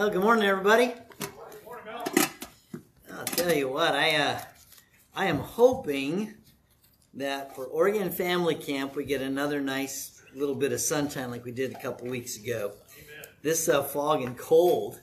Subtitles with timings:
[0.00, 0.94] Well, good morning, everybody.
[3.12, 4.40] I'll tell you what, I uh,
[5.14, 6.32] I am hoping
[7.12, 11.52] that for Oregon Family Camp we get another nice little bit of sunshine like we
[11.52, 12.72] did a couple weeks ago.
[13.42, 15.02] This uh, fog and cold,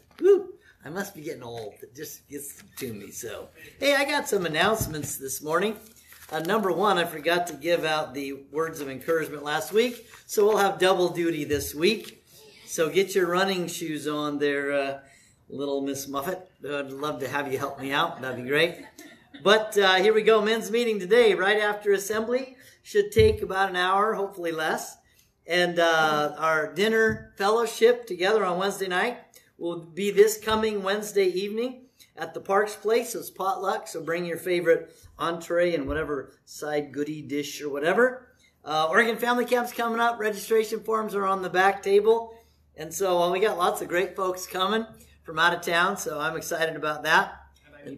[0.83, 1.75] I must be getting old.
[1.83, 3.11] It just gets to me.
[3.11, 5.75] So, hey, I got some announcements this morning.
[6.31, 10.47] Uh, number one, I forgot to give out the words of encouragement last week, so
[10.47, 12.16] we'll have double duty this week.
[12.67, 14.99] So get your running shoes on there, uh,
[15.47, 16.51] little Miss Muffet.
[16.69, 18.21] I'd love to have you help me out.
[18.21, 18.75] That'd be great.
[19.41, 20.41] But uh, here we go.
[20.41, 22.57] Men's meeting today, right after assembly.
[22.83, 24.97] Should take about an hour, hopefully less.
[25.47, 29.19] And uh, our dinner fellowship together on Wednesday night
[29.57, 31.85] will be this coming Wednesday evening
[32.17, 33.15] at the Parks Place.
[33.15, 33.87] It's potluck.
[33.87, 38.27] So bring your favorite entree and whatever side goodie dish or whatever.
[38.65, 40.19] Uh, Oregon Family Camp's coming up.
[40.19, 42.33] Registration forms are on the back table.
[42.77, 44.85] And so uh, we got lots of great folks coming
[45.23, 45.97] from out of town.
[45.97, 47.41] So I'm excited about that.
[47.85, 47.97] And,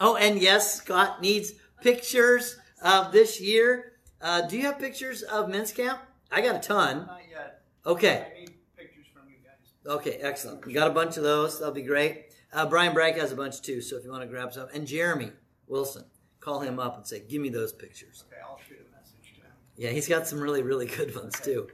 [0.00, 3.92] oh, and yes, Scott needs pictures of this year.
[4.20, 6.00] Uh, do you have pictures of men's camp?
[6.30, 7.06] I got a ton.
[7.06, 7.62] Not yet.
[7.86, 8.26] Okay.
[8.26, 9.96] I need pictures from you guys.
[9.96, 10.66] Okay, excellent.
[10.66, 11.58] We got a bunch of those.
[11.58, 12.26] That'll be great.
[12.52, 14.68] Uh, Brian Bragg has a bunch too, so if you want to grab some.
[14.74, 15.32] And Jeremy
[15.66, 16.04] Wilson,
[16.40, 18.24] call him up and say, give me those pictures.
[18.26, 19.52] Okay, I'll shoot a message to him.
[19.78, 21.68] Yeah, he's got some really, really good ones too.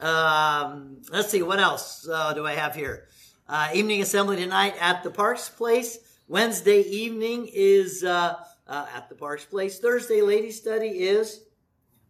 [0.00, 3.06] Um, let's see, what else uh, do I have here?
[3.46, 5.98] Uh, evening assembly tonight at the Parks Place.
[6.26, 8.36] Wednesday evening is uh,
[8.66, 9.78] uh, at the Parks Place.
[9.78, 11.42] Thursday ladies study is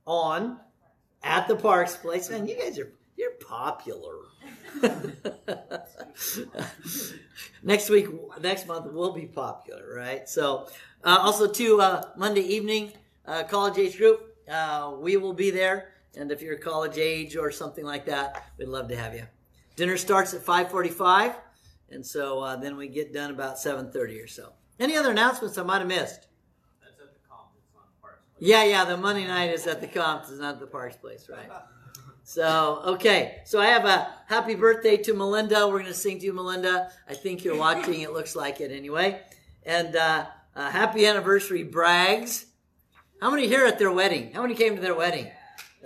[0.06, 0.60] on
[1.24, 2.30] at the Parks Place.
[2.30, 4.18] Man, you guys are you're popular.
[7.64, 8.06] next week,
[8.40, 10.28] next month will be popular, right?
[10.28, 10.68] So,
[11.02, 12.92] uh, also too, uh, Monday evening,
[13.26, 15.92] uh, college age group, uh, we will be there.
[16.16, 19.24] And if you're college age or something like that, we'd love to have you.
[19.76, 21.36] Dinner starts at 5:45,
[21.90, 24.52] and so uh, then we get done about 7:30 or so.
[24.78, 26.26] Any other announcements I might have missed?
[26.82, 28.18] That's at the conference on Parks.
[28.40, 31.50] Yeah, yeah, the Monday night is at the conference, it's not the Parks Place, right?
[32.30, 33.41] So, okay.
[33.44, 35.66] So I have a happy birthday to Melinda.
[35.66, 36.92] We're going to sing to you, Melinda.
[37.08, 38.02] I think you're watching.
[38.02, 39.20] It looks like it anyway.
[39.64, 42.44] And uh, uh, happy anniversary, Braggs.
[43.20, 44.32] How many here at their wedding?
[44.32, 45.31] How many came to their wedding?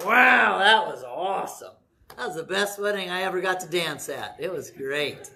[0.05, 1.73] Wow, that was awesome.
[2.17, 4.37] That was the best wedding I ever got to dance at.
[4.39, 5.31] It was great.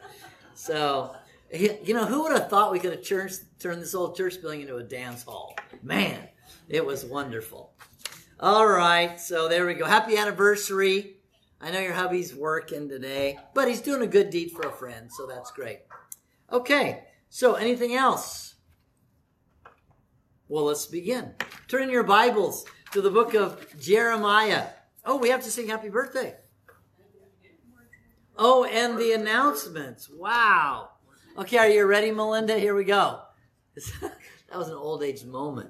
[0.55, 1.17] So,
[1.53, 4.61] you know, who would have thought we could have turned, turned this old church building
[4.61, 5.57] into a dance hall?
[5.83, 6.29] Man,
[6.69, 7.73] it was wonderful.
[8.39, 9.85] All right, so there we go.
[9.85, 11.17] Happy anniversary.
[11.61, 15.11] I know your hubby's working today, but he's doing a good deed for a friend,
[15.11, 15.81] so that's great.
[16.53, 18.48] Okay, so anything else?
[20.51, 21.35] Well, let's begin.
[21.69, 24.69] Turn your Bibles to the book of Jeremiah.
[25.05, 26.37] Oh, we have to sing happy birthday.
[28.35, 30.09] Oh, and the announcements.
[30.09, 30.89] Wow.
[31.37, 32.59] Okay, are you ready, Melinda?
[32.59, 33.21] Here we go.
[34.01, 35.69] that was an old age moment.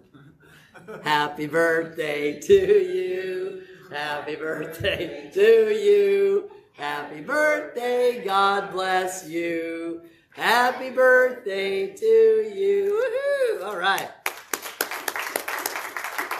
[1.02, 3.62] Happy birthday to you.
[3.90, 6.50] Happy birthday to you.
[6.74, 8.22] Happy birthday.
[8.24, 10.02] God bless you.
[10.30, 12.06] Happy birthday to
[12.54, 12.94] you.
[12.94, 13.66] Woohoo!
[13.66, 14.08] All right.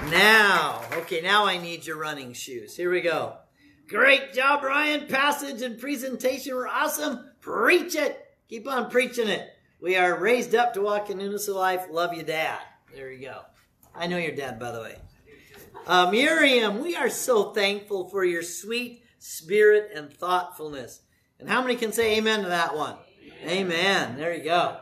[0.07, 2.77] Now, okay, now I need your running shoes.
[2.77, 3.37] Here we go.
[3.89, 5.07] Great job, Ryan.
[5.07, 7.31] Passage and presentation were awesome.
[7.41, 8.19] Preach it.
[8.49, 9.51] Keep on preaching it.
[9.81, 11.87] We are raised up to walk in newness of life.
[11.91, 12.59] Love you, Dad.
[12.95, 13.41] There you go.
[13.95, 14.97] I know your dad, by the way.
[15.87, 21.01] Uh, Miriam, we are so thankful for your sweet spirit and thoughtfulness.
[21.41, 22.97] And how many can say amen to that one?
[23.43, 23.73] Amen.
[23.73, 24.17] amen.
[24.17, 24.79] There you go.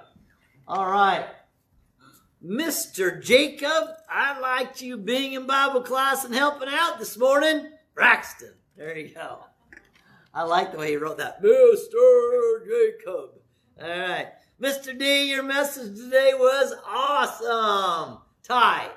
[0.69, 1.27] All right.
[2.47, 3.21] Mr.
[3.21, 7.71] Jacob, I liked you being in Bible class and helping out this morning.
[7.95, 8.55] Braxton.
[8.77, 9.47] There you go.
[10.33, 11.43] I like the way he wrote that.
[11.43, 12.65] Mr.
[12.65, 13.31] Jacob.
[13.83, 14.29] All right.
[14.61, 14.97] Mr.
[14.97, 18.19] D, your message today was awesome.
[18.45, 18.91] Ty.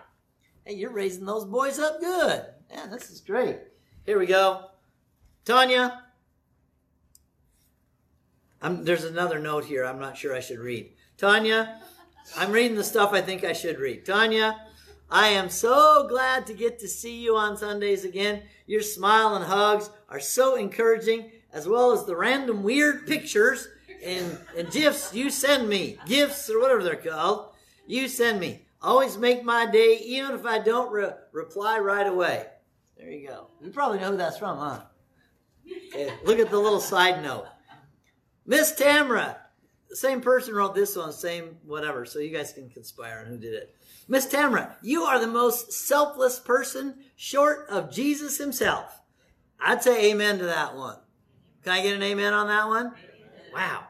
[0.63, 2.45] Hey, you're raising those boys up good.
[2.69, 3.57] Yeah, this is great.
[4.05, 4.65] Here we go.
[5.43, 6.03] Tanya.
[8.61, 10.91] I'm, there's another note here I'm not sure I should read.
[11.17, 11.81] Tanya,
[12.37, 14.05] I'm reading the stuff I think I should read.
[14.05, 14.59] Tanya,
[15.09, 18.43] I am so glad to get to see you on Sundays again.
[18.67, 23.67] Your smile and hugs are so encouraging, as well as the random weird pictures
[24.03, 25.97] and, and gifts you send me.
[26.05, 27.53] Gifts or whatever they're called.
[27.87, 28.65] You send me.
[28.81, 32.45] Always make my day, even if I don't re- reply right away.
[32.97, 33.47] There you go.
[33.61, 34.81] You probably know who that's from, huh?
[35.87, 37.47] Okay, look at the little side note.
[38.45, 39.35] Miss Tamra,
[39.89, 43.37] the same person wrote this one, same whatever, so you guys can conspire on who
[43.37, 43.75] did it.
[44.07, 49.01] Miss Tamra, you are the most selfless person short of Jesus himself.
[49.59, 50.97] I'd say amen to that one.
[51.63, 52.93] Can I get an amen on that one?
[53.53, 53.87] Wow.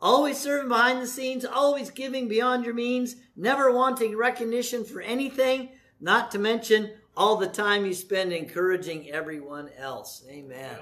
[0.00, 5.68] always serving behind the scenes, always giving beyond your means, never wanting recognition for anything,
[6.00, 10.24] not to mention all the time you spend encouraging everyone else.
[10.28, 10.76] Amen.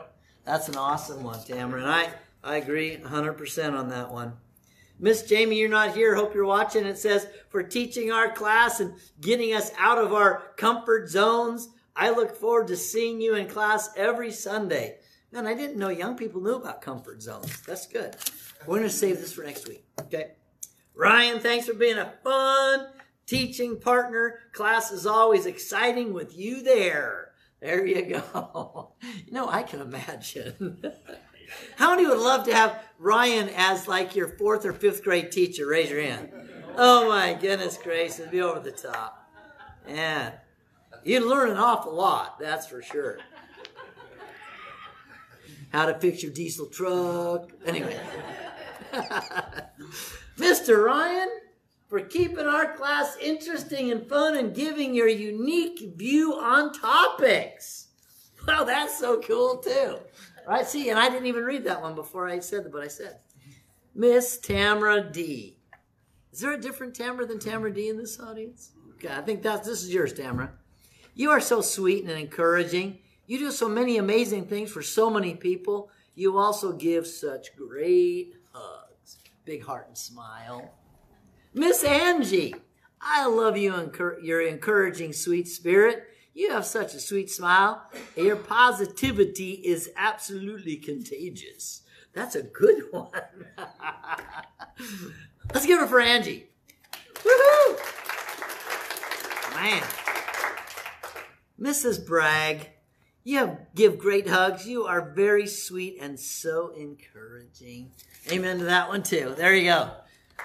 [0.45, 1.83] That's an awesome one, Tamara.
[1.83, 2.09] And I,
[2.43, 4.35] I agree 100% on that one.
[4.99, 6.15] Miss Jamie, you're not here.
[6.15, 6.85] Hope you're watching.
[6.85, 11.69] It says, for teaching our class and getting us out of our comfort zones.
[11.97, 14.99] I look forward to seeing you in class every Sunday.
[15.33, 17.61] Man, I didn't know young people knew about comfort zones.
[17.63, 18.17] That's good.
[18.67, 19.85] We're going to save this for next week.
[20.01, 20.33] Okay.
[20.95, 22.89] Ryan, thanks for being a fun
[23.27, 24.41] teaching partner.
[24.53, 27.31] Class is always exciting with you there.
[27.61, 28.93] There you go.
[29.27, 30.83] You know, I can imagine.
[31.77, 35.67] How many would love to have Ryan as like your fourth or fifth grade teacher?
[35.67, 36.31] Raise your hand.
[36.77, 39.31] Oh my goodness gracious, be over the top.
[39.89, 40.33] Yeah.
[41.05, 43.19] You'd learn an awful lot, that's for sure.
[45.73, 47.51] How to fix your diesel truck.
[47.65, 47.99] Anyway.
[50.39, 50.85] Mr.
[50.85, 51.29] Ryan,
[51.89, 57.89] for keeping our class interesting and fun and giving your unique view on topics.
[58.47, 59.99] Wow, that's so cool too.
[60.51, 60.67] Right?
[60.67, 63.21] See, and I didn't even read that one before I said what I said.
[63.95, 65.59] Miss Tamara D.
[66.33, 68.73] Is there a different Tamara than Tamara D in this audience?
[68.95, 70.51] Okay, I think that's this is yours, Tamara.
[71.15, 72.99] You are so sweet and encouraging.
[73.29, 75.89] You do so many amazing things for so many people.
[76.17, 79.19] You also give such great hugs.
[79.45, 80.75] Big heart and smile.
[81.55, 82.57] Miss Angie,
[83.01, 86.09] I love you and your encouraging sweet spirit.
[86.35, 87.83] You have such a sweet smile.
[88.17, 91.83] And your positivity is absolutely contagious.
[92.13, 93.11] That's a good one.
[95.53, 96.47] Let's give it for Angie.
[97.15, 97.79] Woohoo!
[99.55, 99.83] Man.
[101.61, 102.07] Mrs.
[102.07, 102.71] Bragg,
[103.23, 104.67] you give great hugs.
[104.67, 107.91] You are very sweet and so encouraging.
[108.31, 109.35] Amen to that one too.
[109.37, 109.91] There you go.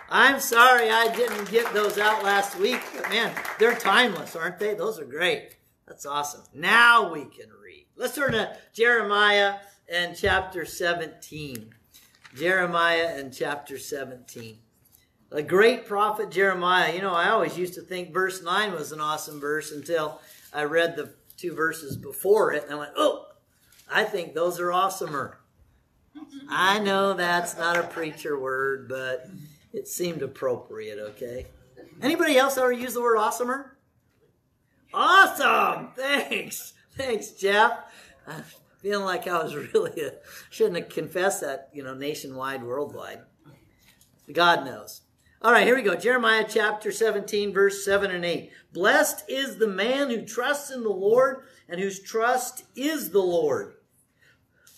[0.09, 4.73] I'm sorry I didn't get those out last week, but man, they're timeless, aren't they?
[4.73, 5.55] Those are great.
[5.87, 6.41] That's awesome.
[6.53, 7.85] Now we can read.
[7.95, 9.55] Let's turn to Jeremiah
[9.87, 11.73] and chapter 17.
[12.35, 14.57] Jeremiah and chapter 17.
[15.29, 16.93] The great prophet Jeremiah.
[16.93, 20.21] You know, I always used to think verse 9 was an awesome verse until
[20.51, 23.27] I read the two verses before it and I went, oh,
[23.91, 25.35] I think those are awesomer.
[26.49, 29.29] I know that's not a preacher word, but
[29.73, 31.45] it seemed appropriate, okay?
[32.01, 33.74] Anybody else ever use the word awesomer?
[34.97, 35.89] Awesome!
[35.97, 36.73] Thanks.
[36.93, 37.79] Thanks, Jeff.
[38.25, 38.45] I'm
[38.81, 40.13] feeling like I was really, a,
[40.49, 43.19] shouldn't have confessed that, you know, nationwide, worldwide.
[44.31, 45.01] God knows.
[45.41, 45.95] All right, here we go.
[45.95, 48.49] Jeremiah chapter 17, verse 7 and 8.
[48.71, 53.73] Blessed is the man who trusts in the Lord and whose trust is the Lord.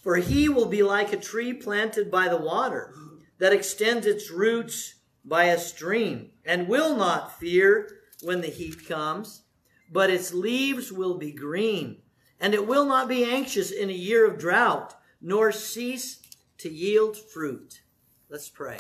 [0.02, 2.92] For he will be like a tree planted by the water
[3.38, 9.44] that extends its roots by a stream and will not fear when the heat comes
[9.92, 11.98] but its leaves will be green,
[12.40, 16.20] and it will not be anxious in a year of drought, nor cease
[16.58, 17.82] to yield fruit.
[18.30, 18.78] Let's pray.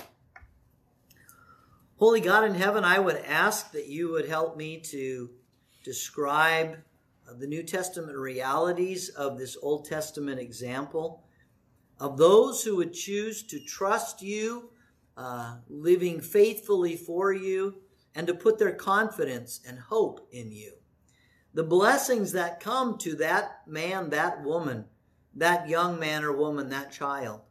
[1.97, 5.29] Holy God in heaven, I would ask that you would help me to
[5.83, 6.77] describe
[7.39, 11.23] the New Testament realities of this Old Testament example
[11.99, 14.69] of those who would choose to trust you,
[15.17, 17.75] uh, living faithfully for you,
[18.13, 20.76] and to put their confidence and hope in you
[21.53, 24.85] the blessings that come to that man, that woman,
[25.35, 27.41] that young man or woman, that child,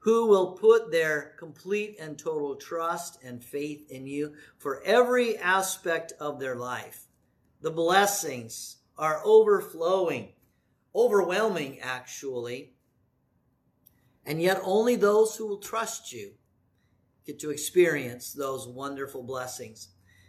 [0.00, 6.12] who will put their complete and total trust and faith in you for every aspect
[6.20, 7.06] of their life.
[7.60, 10.32] The blessings are overflowing,
[10.94, 12.74] overwhelming, actually.
[14.24, 16.32] And yet, only those who will trust you
[17.26, 19.88] get to experience those wonderful blessings.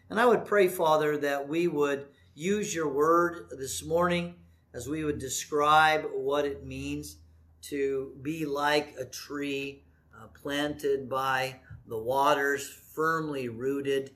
[0.09, 4.35] And I would pray, Father, that we would use your word this morning
[4.71, 7.15] as we would describe what it means
[7.63, 9.81] to be like a tree
[10.15, 11.55] uh, planted by
[11.87, 14.11] the waters, firmly rooted,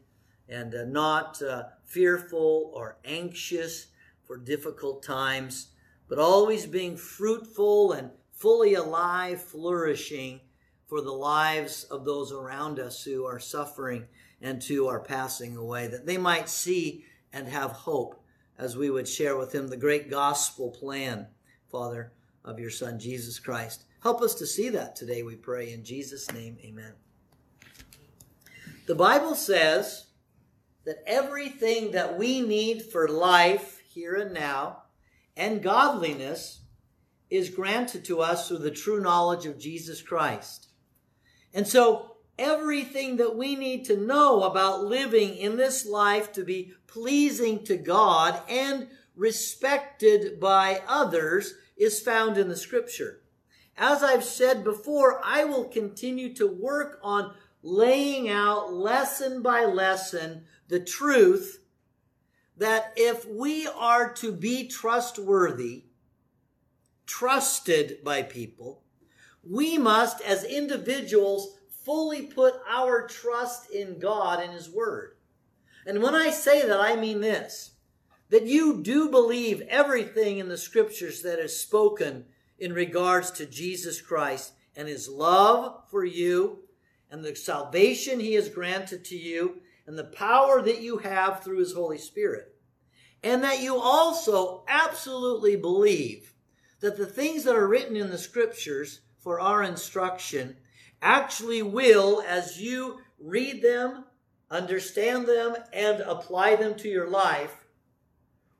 [0.47, 3.87] and uh, not uh, fearful or anxious
[4.23, 5.69] for difficult times,
[6.07, 10.39] but always being fruitful and fully alive, flourishing
[10.85, 14.05] for the lives of those around us who are suffering
[14.43, 18.23] and who are passing away, that they might see and have hope
[18.57, 21.27] as we would share with him the great gospel plan,
[21.71, 23.85] Father, of your Son, Jesus Christ.
[24.03, 25.71] Help us to see that today, we pray.
[25.71, 26.93] In Jesus' name, amen.
[28.88, 30.07] The Bible says
[30.85, 34.83] that everything that we need for life here and now
[35.38, 36.61] and godliness
[37.29, 40.69] is granted to us through the true knowledge of Jesus Christ.
[41.53, 42.11] And so
[42.41, 47.77] everything that we need to know about living in this life to be pleasing to
[47.77, 53.21] God and respected by others is found in the scripture.
[53.77, 60.45] As I've said before, I will continue to work on laying out lesson by lesson
[60.67, 61.60] the truth
[62.57, 65.86] that if we are to be trustworthy,
[67.05, 68.81] trusted by people,
[69.43, 75.15] we must, as individuals, fully put our trust in God and His Word.
[75.85, 77.71] And when I say that, I mean this
[78.29, 82.23] that you do believe everything in the scriptures that is spoken
[82.57, 86.59] in regards to Jesus Christ and His love for you
[87.09, 91.59] and the salvation He has granted to you and the power that you have through
[91.59, 92.55] His Holy Spirit.
[93.21, 96.33] And that you also absolutely believe
[96.79, 100.55] that the things that are written in the scriptures for our instruction
[101.01, 104.05] actually will, as you read them,
[104.50, 107.65] understand them, and apply them to your life,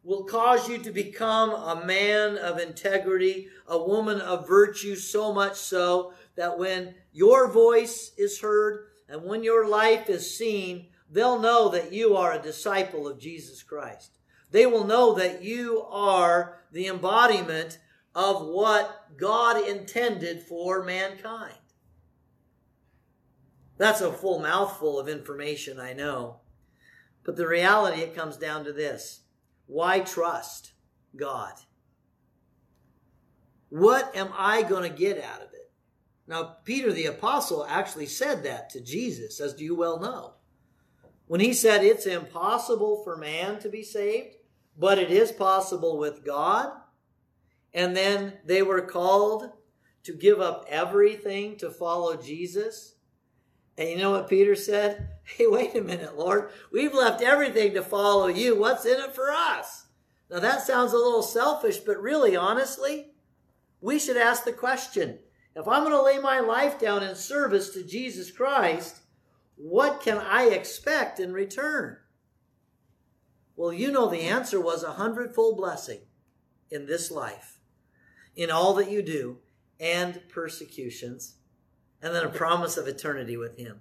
[0.04, 5.56] will cause you to become a man of integrity, a woman of virtue, so much
[5.56, 11.70] so that when your voice is heard and when your life is seen, they'll know
[11.70, 14.18] that you are a disciple of Jesus Christ.
[14.50, 17.78] They will know that you are the embodiment
[18.16, 21.54] of what God intended for mankind.
[23.82, 26.42] That's a full mouthful of information, I know.
[27.24, 29.22] But the reality, it comes down to this
[29.66, 30.74] why trust
[31.16, 31.54] God?
[33.70, 35.72] What am I going to get out of it?
[36.28, 40.36] Now, Peter the Apostle actually said that to Jesus, as do you well know.
[41.26, 44.36] When he said it's impossible for man to be saved,
[44.78, 46.72] but it is possible with God.
[47.74, 49.50] And then they were called
[50.04, 52.98] to give up everything to follow Jesus.
[53.78, 55.08] And you know what Peter said?
[55.24, 56.50] Hey, wait a minute, Lord.
[56.74, 58.60] We've left everything to follow you.
[58.60, 59.86] What's in it for us?
[60.30, 63.12] Now that sounds a little selfish, but really, honestly,
[63.80, 65.20] we should ask the question
[65.56, 69.02] if I'm going to lay my life down in service to Jesus Christ,
[69.56, 71.98] what can I expect in return?
[73.56, 76.00] Well, you know the answer was a hundredfold blessing
[76.70, 77.60] in this life,
[78.36, 79.38] in all that you do,
[79.80, 81.36] and persecutions
[82.02, 83.80] and then a promise of eternity with Him.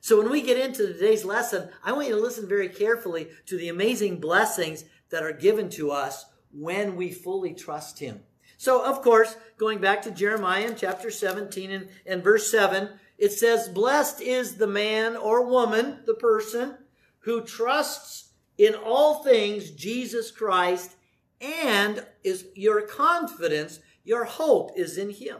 [0.00, 3.56] So when we get into today's lesson, I want you to listen very carefully to
[3.56, 8.20] the amazing blessings that are given to us when we fully trust Him.
[8.56, 13.32] So, of course, going back to Jeremiah in chapter 17 and, and verse 7, it
[13.32, 16.76] says, Blessed is the man or woman, the person,
[17.20, 20.96] who trusts in all things Jesus Christ
[21.40, 25.38] and is your confidence, your hope is in Him.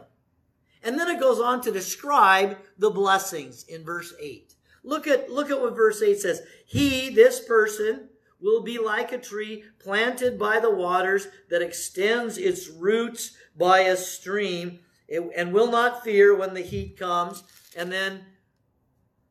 [0.83, 4.53] And then it goes on to describe the blessings in verse 8.
[4.83, 6.41] Look at, look at what verse 8 says.
[6.65, 8.09] He, this person,
[8.41, 13.97] will be like a tree planted by the waters that extends its roots by a
[13.97, 14.79] stream
[15.35, 17.43] and will not fear when the heat comes.
[17.75, 18.25] And then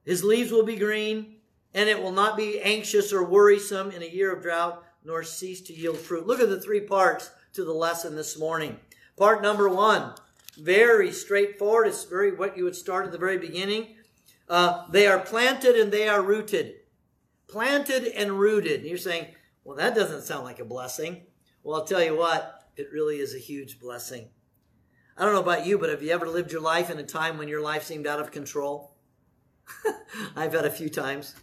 [0.04, 1.36] his leaves will be green
[1.74, 5.60] and it will not be anxious or worrisome in a year of drought nor cease
[5.62, 6.26] to yield fruit.
[6.26, 8.78] Look at the three parts to the lesson this morning.
[9.16, 10.12] Part number one
[10.58, 11.86] very straightforward.
[11.86, 13.96] It's very what you would start at the very beginning.
[14.48, 16.74] Uh, they are planted and they are rooted.
[17.48, 18.80] Planted and rooted.
[18.80, 19.28] And you're saying,
[19.64, 21.26] well, that doesn't sound like a blessing.
[21.62, 24.30] Well, I'll tell you what, it really is a huge blessing.
[25.16, 27.38] I don't know about you, but have you ever lived your life in a time
[27.38, 28.96] when your life seemed out of control?
[30.36, 31.34] I've had a few times.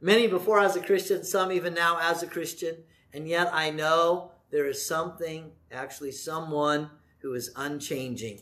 [0.00, 2.76] Many before as a Christian, some even now as a Christian.
[3.12, 8.40] And yet I know there is something, actually someone who is unchanging.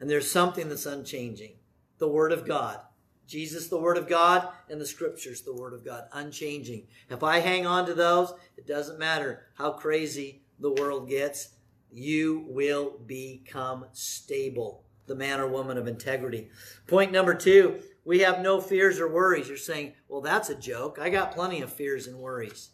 [0.00, 1.54] And there's something that's unchanging
[1.98, 2.80] the Word of God.
[3.26, 6.88] Jesus, the Word of God, and the Scriptures, the Word of God, unchanging.
[7.08, 11.50] If I hang on to those, it doesn't matter how crazy the world gets,
[11.92, 14.84] you will become stable.
[15.06, 16.50] The man or woman of integrity.
[16.86, 19.48] Point number two, we have no fears or worries.
[19.48, 20.98] You're saying, well, that's a joke.
[21.00, 22.70] I got plenty of fears and worries.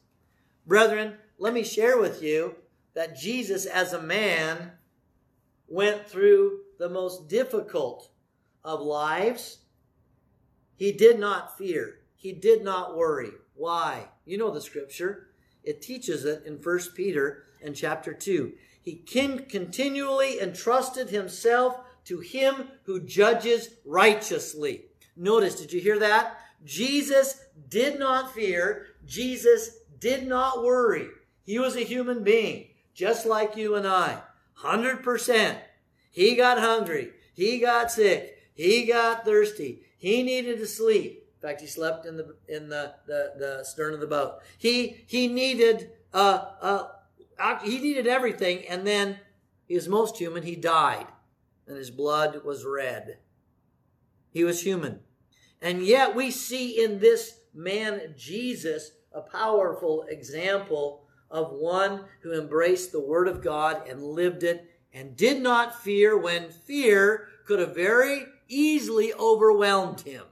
[0.66, 2.56] Brethren, let me share with you
[2.94, 4.72] that Jesus, as a man,
[5.68, 8.10] went through the most difficult
[8.64, 9.58] of lives,
[10.76, 12.00] he did not fear.
[12.14, 13.30] He did not worry.
[13.54, 14.08] Why?
[14.24, 15.28] You know the scripture.
[15.62, 18.52] It teaches it in 1 Peter and chapter 2.
[18.82, 24.86] He continually entrusted himself to him who judges righteously.
[25.16, 26.38] Notice, did you hear that?
[26.64, 28.86] Jesus did not fear.
[29.04, 31.08] Jesus did not worry.
[31.44, 34.18] He was a human being, just like you and I.
[34.62, 35.58] 100%.
[36.10, 37.10] He got hungry.
[37.34, 38.38] He got sick.
[38.54, 39.82] He got thirsty.
[39.98, 41.26] He needed to sleep.
[41.34, 44.38] In fact, he slept in the in the the, the stern of the boat.
[44.56, 46.84] He he needed uh uh
[47.62, 49.18] he needed everything, and then
[49.66, 50.42] he was most human.
[50.42, 51.06] He died,
[51.66, 53.18] and his blood was red.
[54.30, 55.00] He was human,
[55.60, 62.92] and yet we see in this man Jesus a powerful example of one who embraced
[62.92, 67.74] the Word of God and lived it and did not fear when fear could have
[67.74, 70.24] very easily overwhelmed him.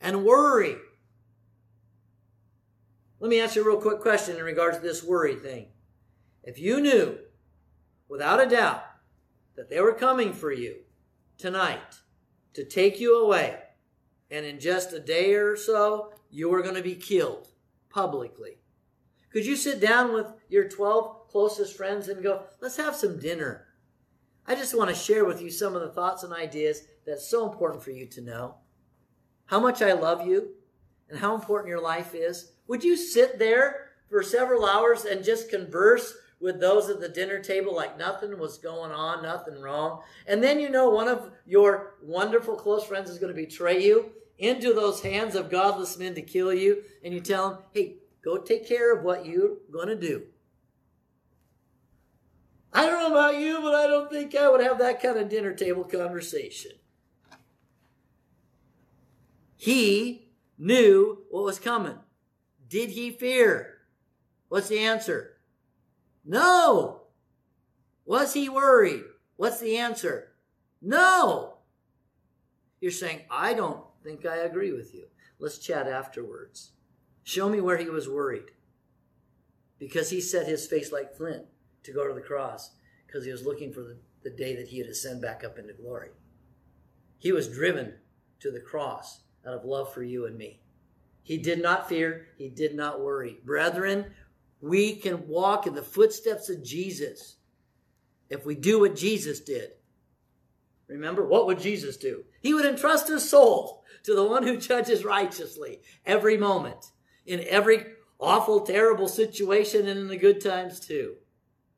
[0.00, 0.76] And worry.
[3.20, 5.68] Let me ask you a real quick question in regards to this worry thing.
[6.42, 7.18] If you knew,
[8.08, 8.84] without a doubt,
[9.54, 10.80] that they were coming for you
[11.38, 12.00] tonight
[12.54, 13.58] to take you away,
[14.30, 17.48] and in just a day or so, you were going to be killed
[17.90, 18.58] publicly,
[19.32, 23.66] could you sit down with your 12 closest friends and go, let's have some dinner?
[24.46, 27.50] I just want to share with you some of the thoughts and ideas that's so
[27.50, 28.56] important for you to know.
[29.46, 30.50] How much I love you
[31.12, 32.52] and how important your life is.
[32.66, 37.38] Would you sit there for several hours and just converse with those at the dinner
[37.38, 40.00] table like nothing was going on, nothing wrong?
[40.26, 44.12] And then you know one of your wonderful close friends is going to betray you
[44.38, 48.38] into those hands of godless men to kill you, and you tell them, hey, Go
[48.38, 50.24] take care of what you're going to do.
[52.72, 55.28] I don't know about you, but I don't think I would have that kind of
[55.28, 56.72] dinner table conversation.
[59.56, 61.98] He knew what was coming.
[62.68, 63.78] Did he fear?
[64.48, 65.38] What's the answer?
[66.24, 67.02] No.
[68.04, 69.04] Was he worried?
[69.36, 70.32] What's the answer?
[70.80, 71.58] No.
[72.80, 75.06] You're saying, I don't think I agree with you.
[75.38, 76.72] Let's chat afterwards.
[77.24, 78.50] Show me where he was worried.
[79.78, 81.44] Because he set his face like flint
[81.84, 82.70] to go to the cross
[83.06, 85.72] because he was looking for the, the day that he would ascend back up into
[85.72, 86.10] glory.
[87.18, 87.94] He was driven
[88.40, 90.60] to the cross out of love for you and me.
[91.22, 93.38] He did not fear, he did not worry.
[93.44, 94.06] Brethren,
[94.60, 97.36] we can walk in the footsteps of Jesus
[98.28, 99.72] if we do what Jesus did.
[100.88, 102.24] Remember, what would Jesus do?
[102.40, 106.92] He would entrust his soul to the one who judges righteously every moment
[107.26, 107.84] in every
[108.18, 111.16] awful, terrible situation and in the good times too.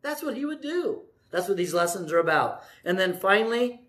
[0.02, 1.02] That's what he would do.
[1.30, 2.62] That's what these lessons are about.
[2.84, 3.80] And then finally,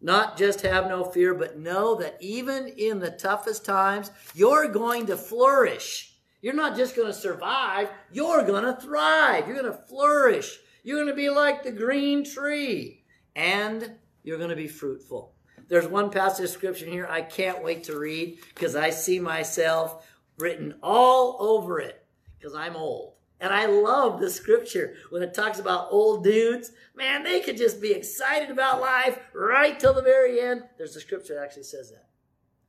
[0.00, 5.06] not just have no fear, but know that even in the toughest times, you're going
[5.06, 6.14] to flourish.
[6.40, 9.48] You're not just going to survive, you're going to thrive.
[9.48, 10.58] You're going to flourish.
[10.84, 15.34] You're going to be like the green tree, and you're going to be fruitful.
[15.68, 20.06] There's one passage of scripture here I can't wait to read because I see myself
[20.38, 22.04] written all over it
[22.38, 23.14] because I'm old.
[23.40, 26.72] And I love the scripture when it talks about old dudes.
[26.96, 30.64] Man, they could just be excited about life right till the very end.
[30.76, 32.06] There's a scripture that actually says that.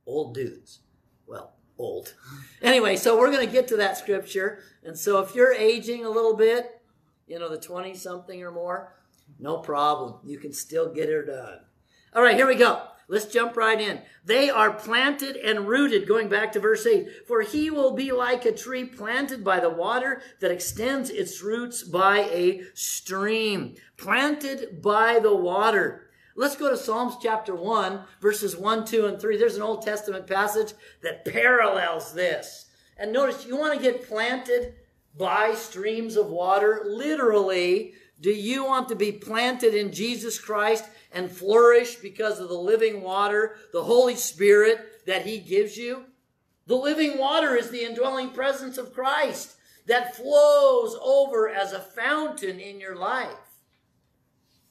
[0.06, 0.80] Old dudes.
[1.26, 2.14] Well, old.
[2.62, 4.58] Anyway, so we're going to get to that scripture.
[4.84, 6.78] And so if you're aging a little bit,
[7.26, 8.94] you know, the 20 something or more,
[9.38, 10.16] no problem.
[10.24, 11.60] You can still get her done.
[12.14, 12.82] All right, here we go.
[13.10, 14.02] Let's jump right in.
[14.24, 17.26] They are planted and rooted, going back to verse 8.
[17.26, 21.82] For he will be like a tree planted by the water that extends its roots
[21.82, 23.74] by a stream.
[23.96, 26.08] Planted by the water.
[26.36, 29.36] Let's go to Psalms chapter 1, verses 1, 2, and 3.
[29.36, 32.66] There's an Old Testament passage that parallels this.
[32.96, 34.74] And notice, you want to get planted
[35.18, 36.82] by streams of water.
[36.86, 42.54] Literally, do you want to be planted in Jesus Christ and flourish because of the
[42.54, 46.04] living water, the Holy Spirit that He gives you?
[46.66, 52.60] The living water is the indwelling presence of Christ that flows over as a fountain
[52.60, 53.28] in your life.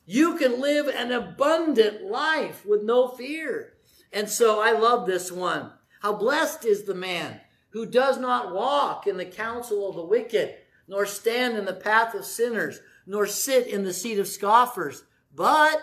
[0.06, 3.74] You can live an abundant life with no fear.
[4.12, 5.72] And so I love this one.
[6.02, 10.56] How blessed is the man who does not walk in the counsel of the wicked,
[10.88, 15.04] nor stand in the path of sinners, nor sit in the seat of scoffers,
[15.36, 15.82] but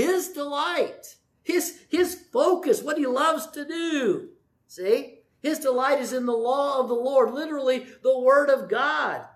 [0.00, 4.30] his delight, his, his focus, what he loves to do.
[4.66, 5.20] See?
[5.42, 9.26] His delight is in the law of the Lord, literally the word of God.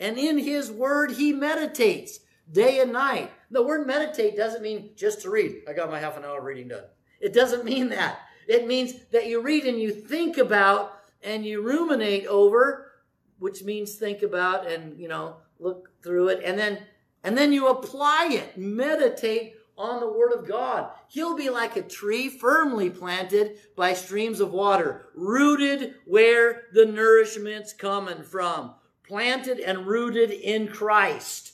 [0.00, 3.30] And in his word, he meditates day and night.
[3.50, 5.62] The word meditate doesn't mean just to read.
[5.68, 6.84] I got my half an hour reading done.
[7.20, 8.20] It doesn't mean that.
[8.46, 12.92] It means that you read and you think about and you ruminate over,
[13.38, 16.78] which means think about and, you know, look through it and then
[17.24, 18.56] and then you apply it.
[18.56, 20.90] Meditate on the Word of God.
[21.08, 27.72] He'll be like a tree firmly planted by streams of water, rooted where the nourishment's
[27.72, 28.74] coming from,
[29.06, 31.52] planted and rooted in Christ.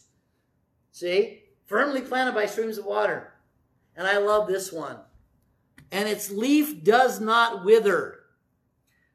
[0.91, 1.43] See?
[1.67, 3.35] Firmly planted by streams of water.
[3.97, 4.97] And I love this one.
[5.93, 8.21] and its leaf does not wither.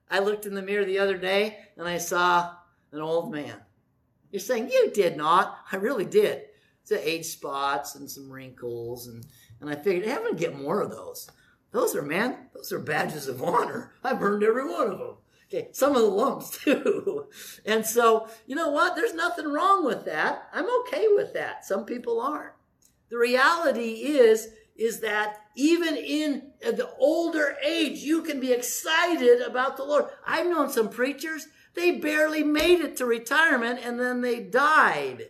[0.10, 2.54] I looked in the mirror the other day and I saw
[2.92, 3.56] an old man.
[4.32, 5.58] You're saying, You did not.
[5.72, 6.44] I really did.
[6.92, 9.08] It's age spots and some wrinkles.
[9.08, 9.26] And,
[9.62, 11.30] and I figured, hey, I'm going to get more of those.
[11.72, 13.94] Those are, man, those are badges of honor.
[14.04, 15.16] I burned every one of them.
[15.48, 17.28] Okay, some of the lumps too.
[17.66, 18.96] And so, you know what?
[18.96, 20.48] There's nothing wrong with that.
[20.54, 21.66] I'm okay with that.
[21.66, 22.54] Some people aren't.
[23.10, 29.76] The reality is, is that even in the older age, you can be excited about
[29.76, 30.06] the Lord.
[30.26, 35.30] I've known some preachers, they barely made it to retirement and then they died.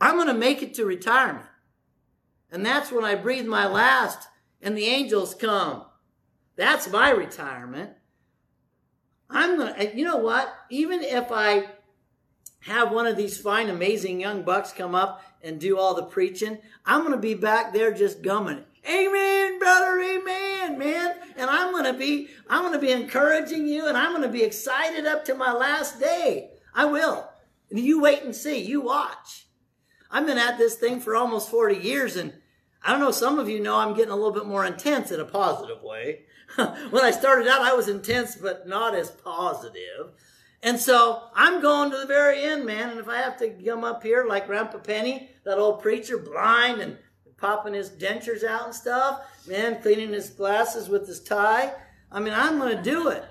[0.00, 1.46] I'm going to make it to retirement.
[2.50, 4.28] And that's when I breathe my last
[4.62, 5.84] and the angels come.
[6.56, 7.90] That's my retirement.
[9.28, 10.52] I'm going to, you know what?
[10.70, 11.68] Even if I
[12.60, 16.58] have one of these fine, amazing young bucks come up and do all the preaching,
[16.84, 18.64] I'm going to be back there just gumming.
[18.88, 21.14] Amen, brother, amen, man.
[21.36, 24.28] And I'm going to be, I'm going to be encouraging you and I'm going to
[24.28, 26.50] be excited up to my last day.
[26.74, 27.28] I will.
[27.70, 28.58] You wait and see.
[28.58, 29.46] You watch.
[30.10, 32.32] I've been at this thing for almost 40 years and
[32.82, 35.20] I don't know, some of you know I'm getting a little bit more intense in
[35.20, 36.20] a positive way.
[36.56, 40.12] when I started out, I was intense, but not as positive.
[40.62, 42.90] And so I'm going to the very end, man.
[42.90, 46.80] And if I have to come up here like Grandpa Penny, that old preacher, blind
[46.80, 46.96] and
[47.36, 51.72] popping his dentures out and stuff, man, cleaning his glasses with his tie,
[52.12, 53.24] I mean, I'm going to do it.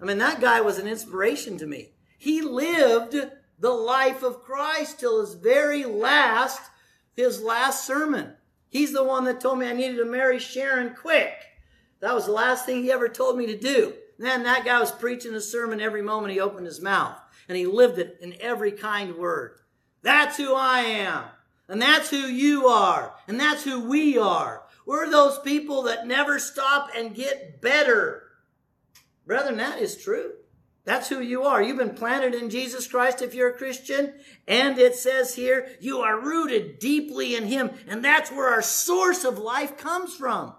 [0.00, 1.90] I mean, that guy was an inspiration to me.
[2.16, 3.16] He lived
[3.58, 6.60] the life of Christ till his very last,
[7.14, 8.34] his last sermon.
[8.68, 11.32] He's the one that told me I needed to marry Sharon quick.
[12.00, 13.94] That was the last thing he ever told me to do.
[14.18, 17.16] Man, that guy was preaching a sermon every moment he opened his mouth.
[17.48, 19.58] And he lived it in every kind word.
[20.02, 21.24] That's who I am.
[21.68, 23.14] And that's who you are.
[23.26, 24.64] And that's who we are.
[24.86, 28.24] We're those people that never stop and get better.
[29.26, 30.32] Brethren, that is true.
[30.88, 31.62] That's who you are.
[31.62, 34.14] You've been planted in Jesus Christ if you're a Christian.
[34.46, 37.72] And it says here, you are rooted deeply in Him.
[37.86, 40.54] And that's where our source of life comes from.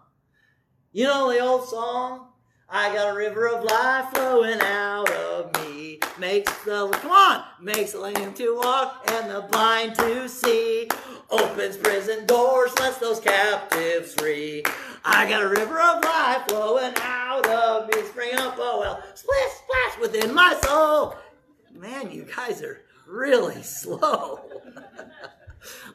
[0.92, 2.28] You know the old song?
[2.70, 5.98] I got a river of life flowing out of me.
[6.20, 10.90] Makes the, come on, makes the lame to walk and the blind to see.
[11.32, 14.64] Opens prison doors, lets those captives free.
[15.06, 18.04] I got a river of life flowing out of me.
[18.04, 21.16] Spring up, oh well, splash, splash within my soul.
[21.72, 24.40] Man, you guys are really slow.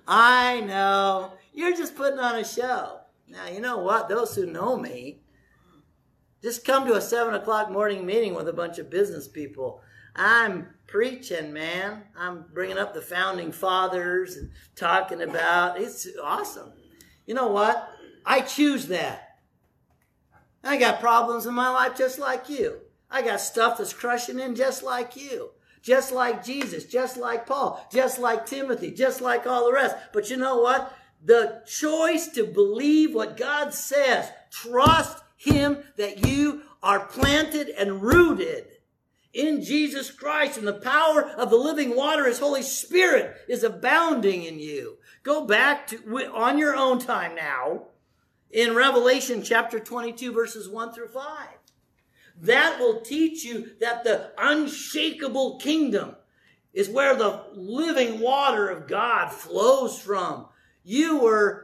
[0.06, 1.32] I know.
[1.52, 3.00] You're just putting on a show.
[3.28, 4.08] Now, you know what?
[4.08, 5.20] Those who know me,
[6.42, 9.80] just come to a seven o'clock morning meeting with a bunch of business people.
[10.16, 12.02] I'm preaching, man.
[12.16, 16.72] I'm bringing up the founding fathers and talking about it's awesome.
[17.26, 17.90] You know what?
[18.24, 19.38] I choose that.
[20.62, 22.80] I got problems in my life just like you.
[23.10, 25.50] I got stuff that's crushing in just like you.
[25.82, 29.96] Just like Jesus, just like Paul, just like Timothy, just like all the rest.
[30.14, 30.96] But you know what?
[31.22, 38.66] The choice to believe what God says, trust him that you are planted and rooted
[39.34, 44.44] in Jesus Christ and the power of the living water, His Holy Spirit is abounding
[44.44, 44.98] in you.
[45.22, 47.86] Go back to, on your own time now,
[48.50, 51.48] in Revelation chapter 22 verses 1 through 5.
[52.42, 56.16] That will teach you that the unshakable kingdom
[56.72, 60.46] is where the living water of God flows from.
[60.84, 61.63] You were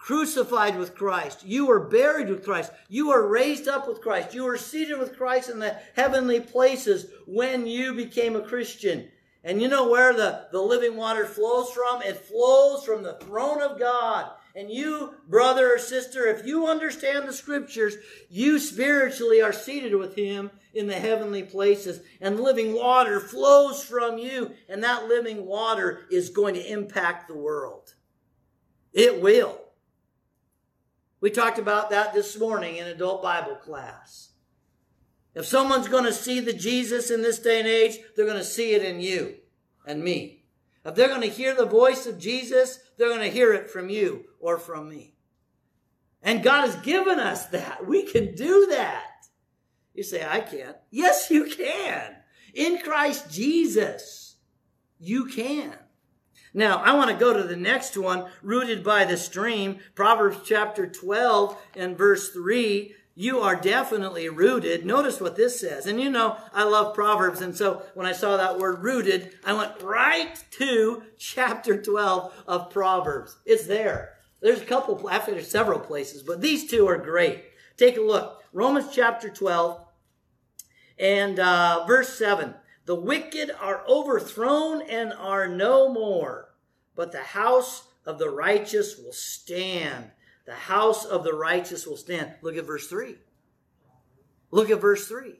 [0.00, 1.44] crucified with Christ.
[1.44, 2.72] You were buried with Christ.
[2.88, 4.34] You were raised up with Christ.
[4.34, 9.08] You were seated with Christ in the heavenly places when you became a Christian.
[9.44, 12.02] And you know where the, the living water flows from?
[12.02, 14.30] It flows from the throne of God.
[14.56, 17.94] And you, brother or sister, if you understand the scriptures,
[18.30, 22.00] you spiritually are seated with Him in the heavenly places.
[22.22, 24.52] And living water flows from you.
[24.68, 27.94] And that living water is going to impact the world.
[28.92, 29.60] It will.
[31.20, 34.30] We talked about that this morning in adult Bible class.
[35.34, 38.44] If someone's going to see the Jesus in this day and age, they're going to
[38.44, 39.36] see it in you
[39.86, 40.44] and me.
[40.84, 43.90] If they're going to hear the voice of Jesus, they're going to hear it from
[43.90, 45.14] you or from me.
[46.22, 47.86] And God has given us that.
[47.86, 49.26] We can do that.
[49.94, 50.76] You say, I can't.
[50.90, 52.16] Yes, you can.
[52.54, 54.36] In Christ Jesus,
[54.98, 55.74] you can.
[56.52, 60.86] Now, I want to go to the next one, rooted by the stream, Proverbs chapter
[60.86, 62.94] 12 and verse 3.
[63.14, 64.86] You are definitely rooted.
[64.86, 65.86] Notice what this says.
[65.86, 67.40] And you know, I love Proverbs.
[67.40, 72.70] And so when I saw that word rooted, I went right to chapter 12 of
[72.70, 73.36] Proverbs.
[73.44, 74.14] It's there.
[74.40, 77.44] There's a couple, actually, there's several places, but these two are great.
[77.76, 78.42] Take a look.
[78.52, 79.84] Romans chapter 12
[80.98, 82.54] and uh, verse 7.
[82.90, 86.48] The wicked are overthrown and are no more,
[86.96, 90.10] but the house of the righteous will stand.
[90.44, 92.34] The house of the righteous will stand.
[92.42, 93.14] Look at verse 3.
[94.50, 95.34] Look at verse 3.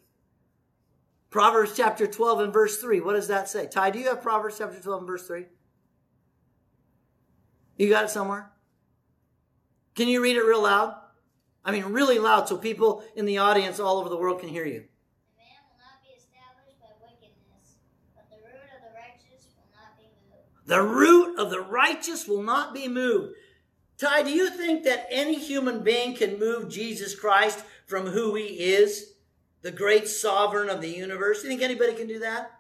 [1.31, 3.01] Proverbs chapter 12 and verse 3.
[3.01, 3.67] What does that say?
[3.67, 5.47] Ty, do you have Proverbs chapter 12 and verse 3?
[7.79, 8.53] You got it somewhere?
[9.97, 10.95] Can you read it real loud?
[11.65, 14.65] I mean, really loud so people in the audience all over the world can hear
[14.65, 14.85] you.
[15.35, 17.77] The man will not be established by wickedness,
[18.17, 20.60] but the root of the righteous will not be moved.
[20.71, 23.35] The root of the righteous will not be moved.
[23.99, 28.45] Ty, do you think that any human being can move Jesus Christ from who he
[28.45, 29.15] is,
[29.63, 31.43] the great sovereign of the universe?
[31.43, 32.53] Do you think anybody can do that?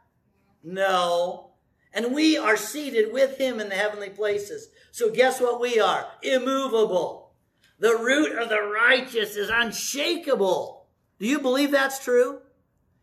[0.64, 1.52] No.
[1.94, 4.70] And we are seated with him in the heavenly places.
[4.90, 6.08] So guess what we are?
[6.20, 7.30] Immovable.
[7.78, 10.88] The root of the righteous is unshakable.
[11.20, 12.40] Do you believe that's true?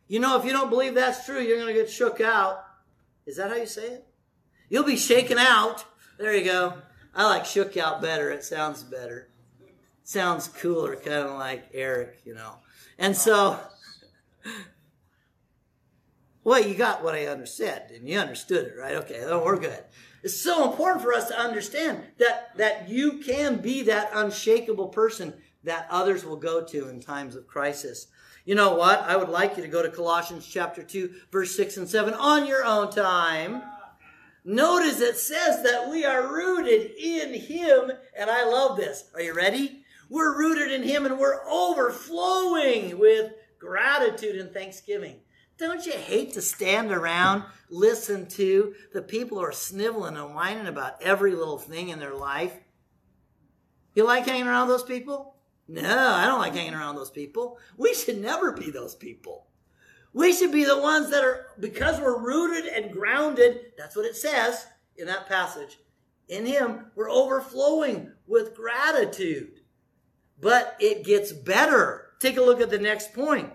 [0.09, 2.61] You know, if you don't believe that's true, you're going to get shook out.
[3.25, 4.06] Is that how you say it?
[4.69, 5.85] You'll be shaken out.
[6.17, 6.73] There you go.
[7.15, 8.29] I like shook out better.
[8.29, 9.29] It sounds better.
[10.03, 12.57] sounds cooler, kind of like Eric, you know.
[12.97, 13.59] And so,
[16.43, 18.95] well, you got what I understood, and you understood it, right?
[18.95, 19.83] Okay, we're good.
[20.23, 25.33] It's so important for us to understand that, that you can be that unshakable person
[25.63, 28.07] that others will go to in times of crisis.
[28.45, 29.01] You know what?
[29.01, 32.47] I would like you to go to Colossians chapter 2, verse 6 and 7 on
[32.47, 33.61] your own time.
[34.49, 39.03] Notice it says that we are rooted in Him, and I love this.
[39.13, 39.83] Are you ready?
[40.09, 45.17] We're rooted in Him and we're overflowing with gratitude and thanksgiving.
[45.57, 50.67] Don't you hate to stand around, listen to the people who are sniveling and whining
[50.67, 52.53] about every little thing in their life?
[53.95, 55.35] You like hanging around those people?
[55.67, 57.59] No, I don't like hanging around those people.
[57.75, 59.46] We should never be those people.
[60.13, 64.15] We should be the ones that are, because we're rooted and grounded, that's what it
[64.15, 64.65] says
[64.95, 65.77] in that passage.
[66.27, 69.61] In Him, we're overflowing with gratitude.
[70.39, 72.11] But it gets better.
[72.19, 73.51] Take a look at the next point.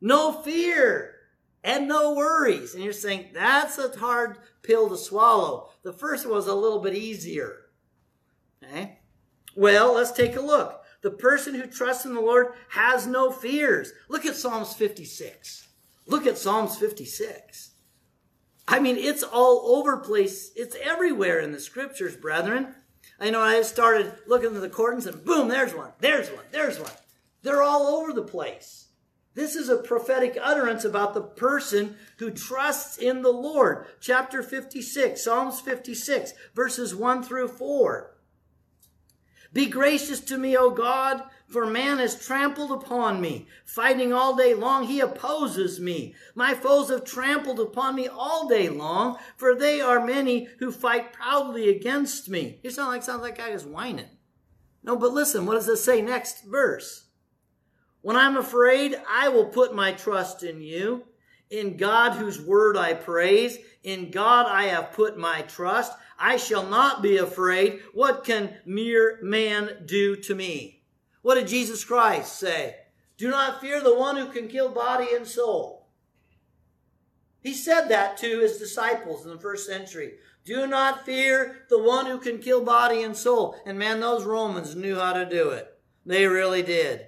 [0.00, 1.14] No fear
[1.62, 2.74] and no worries.
[2.74, 5.70] And you're saying, that's a hard pill to swallow.
[5.82, 7.66] The first one was a little bit easier.
[8.62, 8.98] Okay?
[9.56, 10.82] Well, let's take a look.
[11.02, 13.92] The person who trusts in the Lord has no fears.
[14.08, 15.68] Look at Psalms 56.
[16.06, 17.72] Look at Psalms 56.
[18.66, 20.50] I mean, it's all over place.
[20.56, 22.74] It's everywhere in the scriptures, brethren.
[23.20, 26.78] I know I started looking at the concordance and boom, there's one, there's one, there's
[26.78, 26.90] one.
[27.42, 28.88] They're all over the place.
[29.34, 33.86] This is a prophetic utterance about the person who trusts in the Lord.
[34.00, 38.14] Chapter 56, Psalms 56, verses 1 through 4.
[39.52, 43.46] Be gracious to me, O God, for man has trampled upon me.
[43.64, 46.14] Fighting all day long, he opposes me.
[46.34, 51.12] My foes have trampled upon me all day long, for they are many who fight
[51.12, 52.58] proudly against me.
[52.62, 54.08] You sound like sounds like I was whining.
[54.82, 57.04] No, but listen, what does it say next verse?
[58.02, 61.04] When I'm afraid, I will put my trust in you.
[61.50, 65.92] In God, whose word I praise, in God I have put my trust.
[66.18, 67.80] I shall not be afraid.
[67.92, 70.83] What can mere man do to me?
[71.24, 72.76] What did Jesus Christ say?
[73.16, 75.86] Do not fear the one who can kill body and soul.
[77.40, 80.16] He said that to his disciples in the first century.
[80.44, 83.56] Do not fear the one who can kill body and soul.
[83.64, 85.74] And man, those Romans knew how to do it.
[86.04, 87.06] They really did.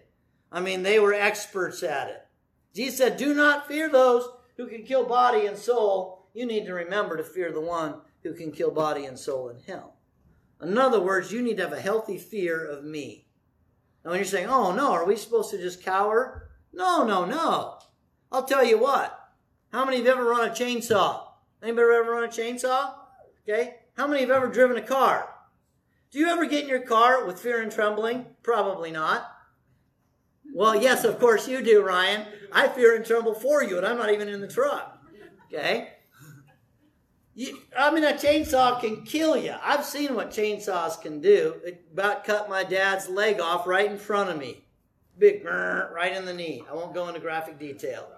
[0.51, 2.27] I mean, they were experts at it.
[2.75, 4.27] Jesus said, Do not fear those
[4.57, 6.31] who can kill body and soul.
[6.33, 9.59] You need to remember to fear the one who can kill body and soul in
[9.67, 9.97] hell.
[10.63, 13.26] In other words, you need to have a healthy fear of me.
[14.07, 16.49] Now, when you're saying, oh no, are we supposed to just cower?
[16.73, 17.79] No, no, no.
[18.31, 19.19] I'll tell you what.
[19.73, 21.25] How many have ever run a chainsaw?
[21.61, 22.93] Anybody ever run a chainsaw?
[23.43, 23.79] Okay.
[23.97, 25.29] How many have ever driven a car?
[26.13, 28.27] Do you ever get in your car with fear and trembling?
[28.45, 29.29] Probably not.
[30.55, 32.27] Well, yes, of course you do, Ryan.
[32.53, 35.01] I fear and tremble for you, and I'm not even in the truck.
[35.53, 35.95] Okay?
[37.39, 39.55] You, I mean, a chainsaw can kill you.
[39.63, 41.61] I've seen what chainsaws can do.
[41.67, 44.65] It about cut my dad's leg off right in front of me.
[45.19, 46.65] Big right in the knee.
[46.69, 48.09] I won't go into graphic detail.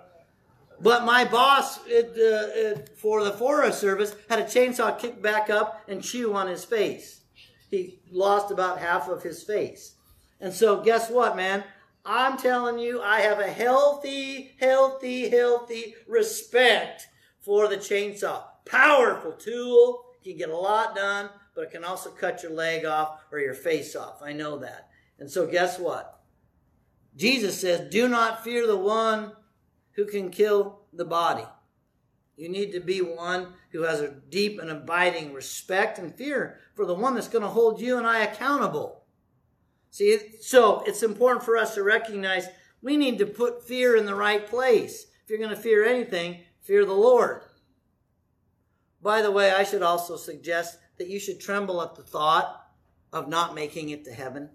[0.80, 5.50] But my boss it, uh, it, for the Forest Service had a chainsaw kick back
[5.50, 7.22] up and chew on his face.
[7.72, 9.96] He lost about half of his face.
[10.40, 11.64] And so, guess what, man?
[12.06, 17.08] I'm telling you, I have a healthy, healthy, healthy respect
[17.40, 18.44] for the chainsaw.
[18.68, 22.84] Powerful tool, You can get a lot done, but it can also cut your leg
[22.84, 24.22] off or your face off.
[24.22, 24.90] I know that.
[25.18, 26.20] And so, guess what?
[27.16, 29.32] Jesus says, Do not fear the one
[29.92, 31.46] who can kill the body.
[32.36, 36.86] You need to be one who has a deep and abiding respect and fear for
[36.86, 39.02] the one that's going to hold you and I accountable.
[39.90, 42.46] See, so it's important for us to recognize
[42.80, 45.06] we need to put fear in the right place.
[45.24, 47.42] If you're going to fear anything, fear the Lord.
[49.00, 52.68] By the way, I should also suggest that you should tremble at the thought
[53.12, 54.50] of not making it to heaven.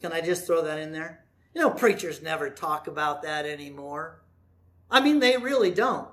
[0.00, 1.24] Can I just throw that in there?
[1.54, 4.22] You know, preachers never talk about that anymore.
[4.90, 6.08] I mean, they really don't.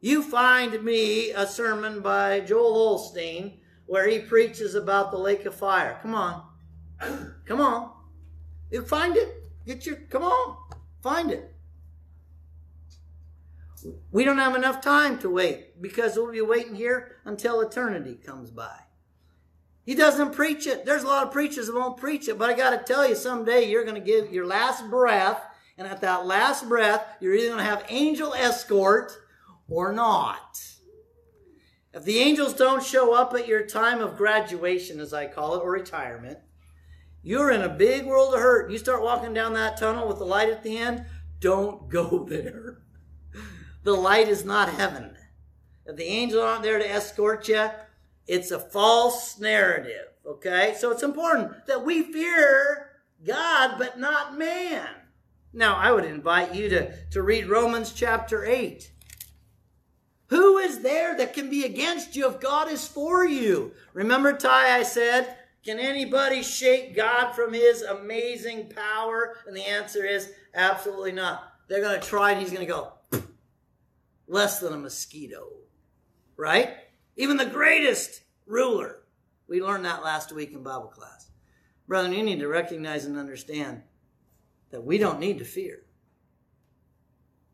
[0.00, 5.54] You find me a sermon by Joel Osteen where he preaches about the lake of
[5.54, 5.98] fire.
[6.02, 6.42] Come on.
[7.46, 7.92] Come on.
[8.70, 9.28] You find it.
[9.66, 10.56] Get your, come on.
[11.02, 11.54] Find it.
[14.10, 18.50] We don't have enough time to wait because we'll be waiting here until eternity comes
[18.50, 18.80] by.
[19.84, 20.84] He doesn't preach it.
[20.84, 23.14] There's a lot of preachers that won't preach it, but I got to tell you,
[23.14, 25.42] someday you're going to give your last breath,
[25.78, 29.12] and at that last breath, you're either going to have angel escort
[29.68, 30.60] or not.
[31.92, 35.62] If the angels don't show up at your time of graduation, as I call it,
[35.62, 36.38] or retirement,
[37.22, 38.70] you're in a big world of hurt.
[38.70, 41.04] You start walking down that tunnel with the light at the end,
[41.40, 42.78] don't go there.
[43.82, 45.16] The light is not heaven.
[45.90, 47.68] If the angels aren't there to escort you,
[48.28, 50.06] it's a false narrative.
[50.24, 50.74] Okay?
[50.78, 52.92] So it's important that we fear
[53.26, 54.86] God, but not man.
[55.52, 58.92] Now, I would invite you to, to read Romans chapter 8.
[60.28, 63.72] Who is there that can be against you if God is for you?
[63.92, 69.38] Remember, Ty, I said, can anybody shake God from his amazing power?
[69.44, 71.52] And the answer is absolutely not.
[71.66, 72.92] They're going to try and he's going to go
[74.28, 75.48] less than a mosquito.
[76.40, 76.70] Right?
[77.16, 79.00] Even the greatest ruler.
[79.46, 81.28] We learned that last week in Bible class.
[81.86, 83.82] Brethren, you need to recognize and understand
[84.70, 85.82] that we don't need to fear.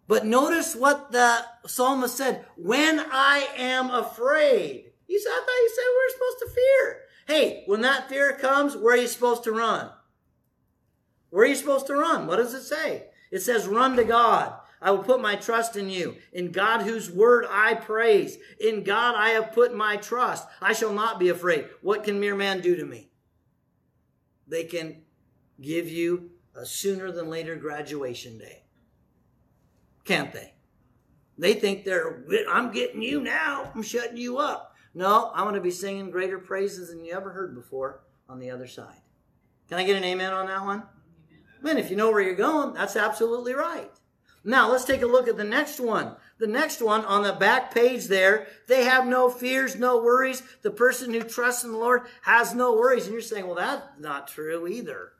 [0.06, 4.92] But notice what the psalmist said when I am afraid.
[5.08, 7.00] He said, I thought you said we are supposed to fear.
[7.26, 9.90] Hey, when that fear comes, where are you supposed to run?
[11.30, 12.28] Where are you supposed to run?
[12.28, 13.06] What does it say?
[13.32, 14.60] It says, run to God.
[14.80, 16.16] I will put my trust in you.
[16.32, 18.38] In God whose word I praise.
[18.60, 20.46] In God I have put my trust.
[20.60, 21.66] I shall not be afraid.
[21.82, 23.10] What can mere man do to me?
[24.46, 25.02] They can
[25.60, 28.64] give you a sooner than later graduation day.
[30.04, 30.54] Can't they?
[31.38, 33.70] They think they're, I'm getting you now.
[33.74, 34.74] I'm shutting you up.
[34.94, 38.50] No, I'm going to be singing greater praises than you ever heard before on the
[38.50, 39.00] other side.
[39.68, 40.84] Can I get an amen on that one?
[41.60, 43.90] Man, if you know where you're going, that's absolutely right.
[44.48, 46.14] Now, let's take a look at the next one.
[46.38, 50.40] The next one on the back page there, they have no fears, no worries.
[50.62, 53.06] The person who trusts in the Lord has no worries.
[53.06, 55.14] And you're saying, well, that's not true either.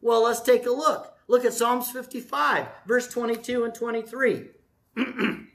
[0.00, 1.12] Well, let's take a look.
[1.26, 4.44] Look at Psalms 55, verse 22 and 23.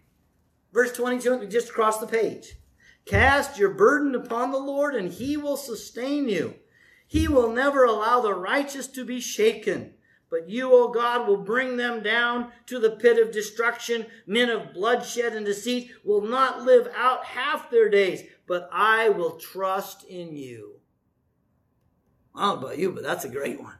[0.73, 2.57] verse 22, just across the page.
[3.05, 6.55] Cast your burden upon the Lord, and he will sustain you.
[7.07, 9.93] He will never allow the righteous to be shaken.
[10.33, 14.07] But you, O God, will bring them down to the pit of destruction.
[14.25, 19.37] Men of bloodshed and deceit will not live out half their days, but I will
[19.37, 20.79] trust in you.
[22.33, 23.75] I don't know about you, but that's a great one.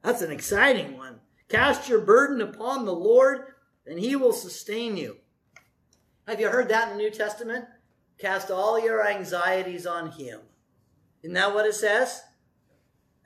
[0.00, 1.18] That's an exciting one.
[1.48, 3.40] Cast your burden upon the Lord,
[3.84, 5.16] and he will sustain you.
[6.28, 7.64] Have you heard that in the New Testament?
[8.18, 10.38] Cast all your anxieties on him.
[11.24, 12.22] Isn't that what it says?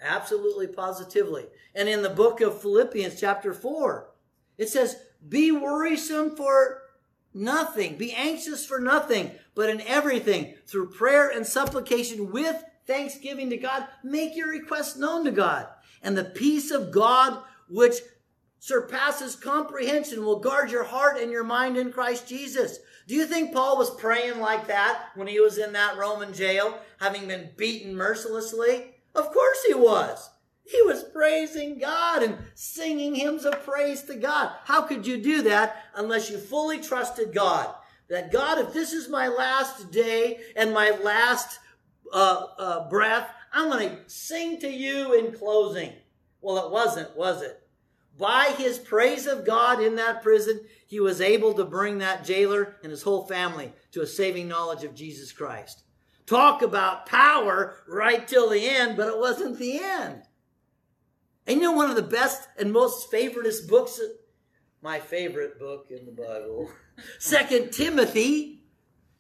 [0.00, 1.46] Absolutely, positively.
[1.74, 4.10] And in the book of Philippians, chapter 4,
[4.56, 4.96] it says,
[5.28, 6.82] Be worrisome for
[7.34, 13.56] nothing, be anxious for nothing, but in everything, through prayer and supplication with thanksgiving to
[13.56, 15.66] God, make your requests known to God.
[16.02, 17.94] And the peace of God, which
[18.60, 22.78] surpasses comprehension, will guard your heart and your mind in Christ Jesus.
[23.06, 26.78] Do you think Paul was praying like that when he was in that Roman jail,
[26.98, 28.94] having been beaten mercilessly?
[29.14, 30.30] Of course he was.
[30.64, 34.52] He was praising God and singing hymns of praise to God.
[34.64, 37.74] How could you do that unless you fully trusted God?
[38.10, 41.58] That God, if this is my last day and my last
[42.12, 45.92] uh, uh, breath, I'm going to sing to you in closing.
[46.42, 47.62] Well, it wasn't, was it?
[48.18, 52.76] By his praise of God in that prison, he was able to bring that jailer
[52.82, 55.84] and his whole family to a saving knowledge of Jesus Christ.
[56.28, 60.22] Talk about power right till the end, but it wasn't the end.
[61.46, 63.98] And you know, one of the best and most favoritist books,
[64.82, 66.70] my favorite book in the Bible,
[67.18, 68.64] Second Timothy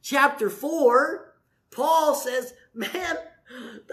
[0.02, 1.27] chapter 4,
[1.70, 3.16] Paul says, man,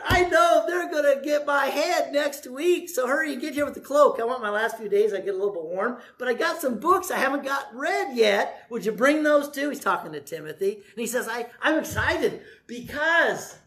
[0.04, 2.90] I know they're going to get my head next week.
[2.90, 4.20] So hurry and get here with the cloak.
[4.20, 5.14] I want my last few days.
[5.14, 8.16] I get a little bit warm, but I got some books I haven't got read
[8.16, 8.66] yet.
[8.70, 9.70] Would you bring those too?
[9.70, 13.58] He's talking to Timothy and he says, I, I'm excited because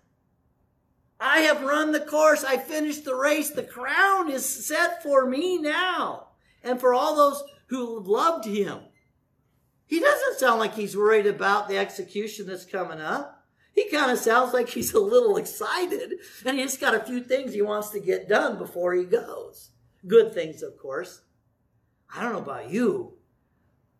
[1.21, 2.45] I have run the course.
[2.45, 3.51] I finished the race.
[3.51, 6.29] The crown is set for me now
[6.63, 8.81] and for all those who loved him.
[9.87, 13.38] He doesn't sound like he's worried about the execution that's coming up.
[13.79, 16.15] He kind of sounds like he's a little excited
[16.45, 19.71] and he's got a few things he wants to get done before he goes.
[20.05, 21.21] Good things, of course.
[22.13, 23.13] I don't know about you,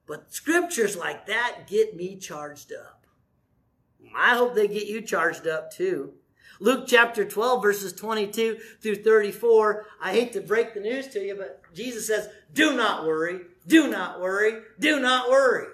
[0.05, 3.07] but scriptures like that get me charged up.
[4.17, 6.15] I hope they get you charged up too.
[6.59, 9.87] Luke chapter 12, verses 22 through 34.
[10.03, 13.89] I hate to break the news to you, but Jesus says, Do not worry, do
[13.89, 15.69] not worry, do not worry.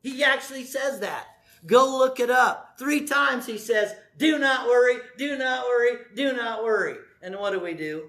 [0.00, 1.26] He actually says that.
[1.66, 2.76] Go look it up.
[2.78, 6.96] Three times he says, Do not worry, do not worry, do not worry.
[7.22, 8.08] And what do we do?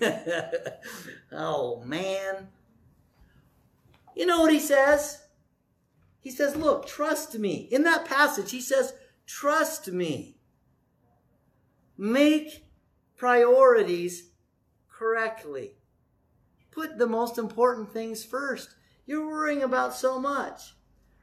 [1.32, 2.48] oh, man.
[4.14, 5.22] You know what he says?
[6.20, 7.68] He says, Look, trust me.
[7.70, 8.94] In that passage, he says,
[9.26, 10.36] Trust me.
[11.96, 12.64] Make
[13.16, 14.30] priorities
[14.88, 15.72] correctly.
[16.70, 18.76] Put the most important things first.
[19.04, 20.74] You're worrying about so much.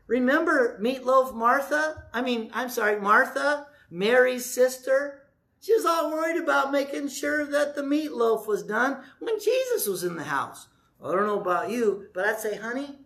[0.08, 2.06] Remember Meatloaf Martha?
[2.14, 5.24] I mean, I'm sorry, Martha, Mary's sister?
[5.60, 10.04] She was all worried about making sure that the meatloaf was done when Jesus was
[10.04, 10.68] in the house.
[11.04, 13.00] I don't know about you, but I'd say, honey,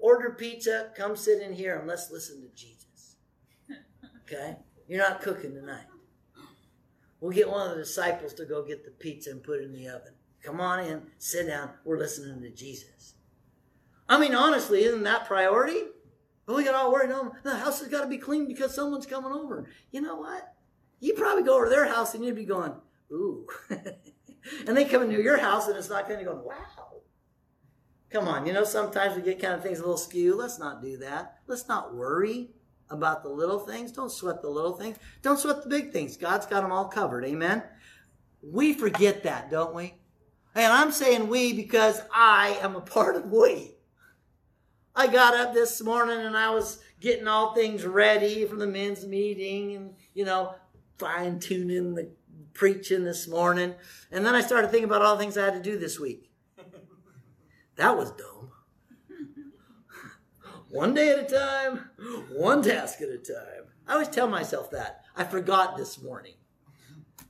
[0.00, 3.16] order pizza, come sit in here, and let's listen to Jesus.
[4.24, 4.56] Okay?
[4.86, 5.86] You're not cooking tonight.
[7.20, 9.72] We'll get one of the disciples to go get the pizza and put it in
[9.72, 10.14] the oven.
[10.42, 11.70] Come on in, sit down.
[11.84, 13.14] We're listening to Jesus.
[14.10, 15.82] I mean, honestly, isn't that priority?
[16.44, 17.10] But we got all worried.
[17.10, 19.70] No, the house has got to be clean because someone's coming over.
[19.92, 20.52] You know what?
[20.98, 22.72] You probably go over to their house and you'd be going,
[23.12, 23.46] ooh.
[23.70, 27.02] and they come into your house and it's not going to go, wow.
[28.10, 30.34] Come on, you know, sometimes we get kind of things a little skew.
[30.34, 31.38] Let's not do that.
[31.46, 32.50] Let's not worry
[32.90, 33.92] about the little things.
[33.92, 34.96] Don't sweat the little things.
[35.22, 36.16] Don't sweat the big things.
[36.16, 37.24] God's got them all covered.
[37.24, 37.62] Amen.
[38.42, 39.94] We forget that, don't we?
[40.56, 43.76] And I'm saying we because I am a part of we.
[45.00, 49.06] I got up this morning and I was getting all things ready for the men's
[49.06, 50.54] meeting and, you know,
[50.98, 52.10] fine tuning the
[52.52, 53.74] preaching this morning.
[54.12, 56.30] And then I started thinking about all the things I had to do this week.
[57.76, 58.50] That was dumb.
[60.68, 61.88] one day at a time,
[62.30, 63.68] one task at a time.
[63.88, 65.00] I always tell myself that.
[65.16, 66.34] I forgot this morning.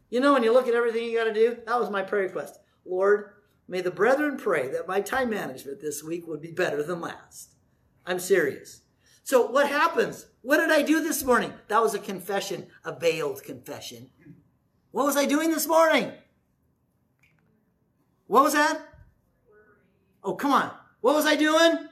[0.09, 2.25] You know, when you look at everything you got to do, that was my prayer
[2.25, 2.59] request.
[2.85, 3.35] Lord,
[3.69, 7.55] may the brethren pray that my time management this week would be better than last.
[8.11, 8.81] I'm serious.
[9.23, 10.27] So what happens?
[10.43, 11.53] What did I do this morning?
[11.69, 14.11] That was a confession, a veiled confession.
[14.91, 16.11] What was I doing this morning?
[18.27, 18.81] What was that?
[20.25, 20.73] Oh, come on.
[21.03, 21.87] What was I doing?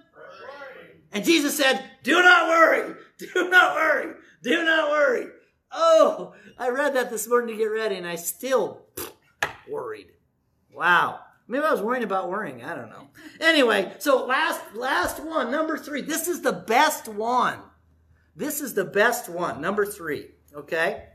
[1.12, 2.94] And Jesus said, do not worry.
[3.18, 4.14] Do not worry.
[4.42, 5.26] Do not worry.
[5.72, 8.86] Oh, I read that this morning to get ready and I still
[9.68, 10.08] worried.
[10.72, 11.20] Wow.
[11.48, 12.62] Maybe I was worrying about worrying.
[12.62, 13.08] I don't know.
[13.40, 16.02] Anyway, so last last one, number three.
[16.02, 17.58] This is the best one.
[18.36, 20.28] This is the best one, number three.
[20.54, 21.06] Okay,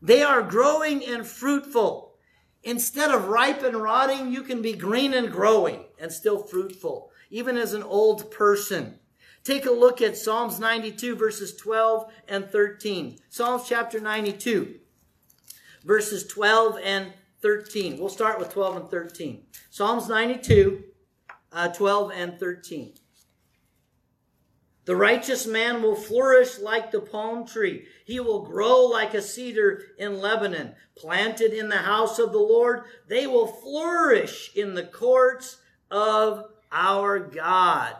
[0.00, 2.14] they are growing and fruitful.
[2.62, 7.56] Instead of ripe and rotting, you can be green and growing and still fruitful, even
[7.56, 8.98] as an old person.
[9.44, 13.18] Take a look at Psalms 92, verses 12 and 13.
[13.28, 14.80] Psalms chapter 92,
[15.84, 17.12] verses 12 and
[17.42, 17.98] 13.
[17.98, 19.42] We'll start with 12 and 13.
[19.70, 20.84] Psalms 92,
[21.52, 22.94] uh, 12 and 13.
[24.86, 27.86] The righteous man will flourish like the palm tree.
[28.04, 30.74] He will grow like a cedar in Lebanon.
[30.96, 35.58] Planted in the house of the Lord, they will flourish in the courts
[35.90, 37.96] of our God.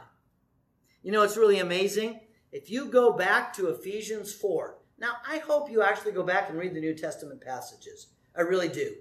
[1.02, 2.20] You know, it's really amazing.
[2.52, 6.58] If you go back to Ephesians 4, now I hope you actually go back and
[6.58, 8.06] read the New Testament passages.
[8.36, 8.94] I really do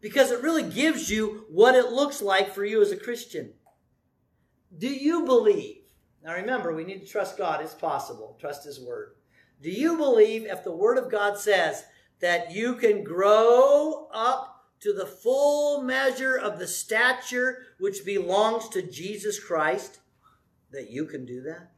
[0.00, 3.52] because it really gives you what it looks like for you as a Christian.
[4.76, 5.82] Do you believe?
[6.22, 7.60] Now remember, we need to trust God.
[7.62, 8.36] It's possible.
[8.40, 9.14] Trust His Word.
[9.62, 11.84] Do you believe if the Word of God says
[12.20, 18.82] that you can grow up to the full measure of the stature which belongs to
[18.82, 19.98] Jesus Christ,
[20.70, 21.72] that you can do that?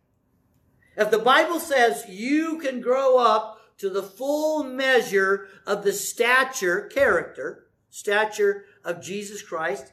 [0.97, 6.91] If the Bible says you can grow up to the full measure of the stature,
[6.93, 9.93] character, stature of Jesus Christ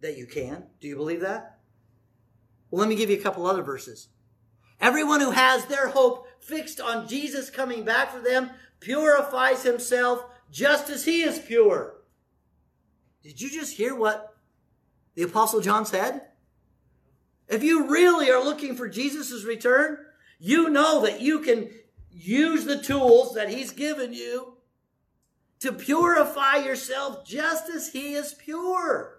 [0.00, 0.64] that you can.
[0.80, 1.58] Do you believe that?
[2.70, 4.08] Well, let me give you a couple other verses.
[4.80, 10.90] Everyone who has their hope fixed on Jesus coming back for them, purifies himself just
[10.90, 11.94] as he is pure.
[13.22, 14.34] Did you just hear what
[15.14, 16.22] the Apostle John said?
[17.48, 19.98] If you really are looking for Jesus' return,
[20.38, 21.70] you know that you can
[22.10, 24.56] use the tools that he's given you
[25.62, 29.18] to purify yourself just as he is pure.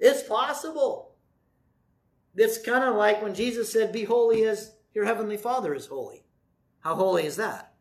[0.00, 1.14] It's possible.
[2.34, 6.24] It's kind of like when Jesus said, Be holy as your heavenly Father is holy.
[6.80, 7.74] How holy is that?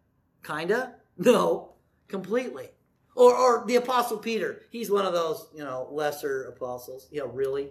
[0.44, 0.96] Kinda?
[1.16, 1.74] No,
[2.08, 2.70] completely.
[3.16, 4.62] Or, or the Apostle Peter.
[4.72, 7.08] He's one of those, you know, lesser apostles.
[7.12, 7.70] Yeah, really.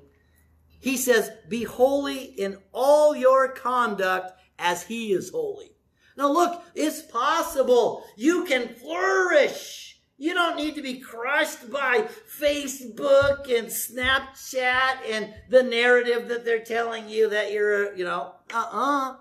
[0.79, 5.72] He says, Be holy in all your conduct as he is holy.
[6.17, 8.05] Now, look, it's possible.
[8.17, 10.01] You can flourish.
[10.19, 12.09] You don't need to be crushed by
[12.39, 18.57] Facebook and Snapchat and the narrative that they're telling you that you're, you know, uh
[18.57, 19.11] uh-uh.
[19.13, 19.17] uh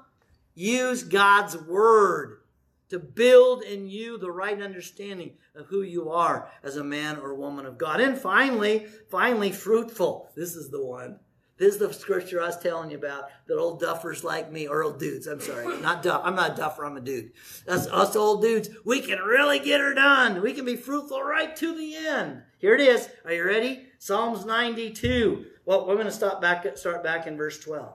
[0.53, 2.41] Use God's word
[2.89, 7.33] to build in you the right understanding of who you are as a man or
[7.33, 8.01] woman of God.
[8.01, 10.29] And finally, finally, fruitful.
[10.35, 11.19] This is the one.
[11.61, 14.83] This is the scripture I was telling you about that old duffers like me, or
[14.83, 16.23] old dudes, I'm sorry, not duff.
[16.25, 17.33] I'm not a duffer, I'm a dude.
[17.67, 18.71] That's us old dudes.
[18.83, 20.41] We can really get her done.
[20.41, 22.41] We can be fruitful right to the end.
[22.57, 23.07] Here it is.
[23.25, 23.83] Are you ready?
[23.99, 25.45] Psalms 92.
[25.63, 27.93] Well, we're going to stop back, start back in verse 12.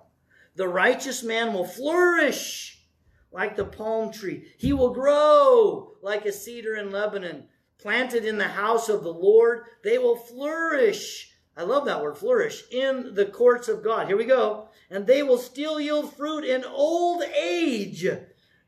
[0.54, 2.84] The righteous man will flourish
[3.32, 4.44] like the palm tree.
[4.58, 7.48] He will grow like a cedar in Lebanon.
[7.80, 12.64] Planted in the house of the Lord, they will flourish I love that word, flourish,
[12.70, 14.08] in the courts of God.
[14.08, 14.68] Here we go.
[14.90, 18.06] And they will still yield fruit in old age.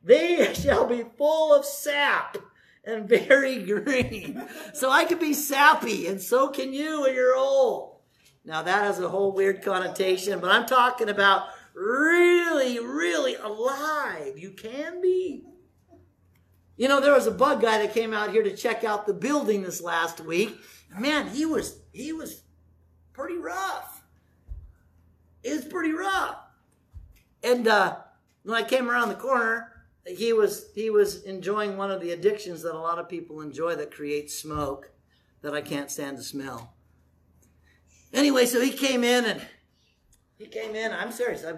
[0.02, 2.38] They shall be full of sap
[2.84, 4.48] and very green.
[4.72, 8.00] So I can be sappy, and so can you when you're old.
[8.44, 14.38] Now that has a whole weird connotation, but I'm talking about really, really alive.
[14.38, 15.44] You can be.
[16.78, 19.12] You know, there was a bug guy that came out here to check out the
[19.12, 20.56] building this last week.
[20.96, 22.42] Man, he was he was
[23.18, 24.04] pretty rough.
[25.42, 26.36] It was pretty rough.
[27.42, 27.96] And uh,
[28.44, 29.72] when I came around the corner,
[30.06, 33.74] he was he was enjoying one of the addictions that a lot of people enjoy
[33.74, 34.92] that creates smoke
[35.42, 36.74] that I can't stand to smell.
[38.12, 39.42] Anyway, so he came in and
[40.38, 40.92] he came in.
[40.92, 41.44] I'm serious.
[41.44, 41.50] I,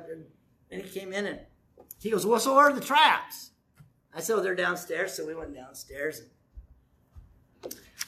[0.71, 1.41] and he came in and
[2.01, 3.51] he goes, "Well, so where are the traps?"
[4.15, 6.23] I said, "Oh, they're downstairs." So we went downstairs.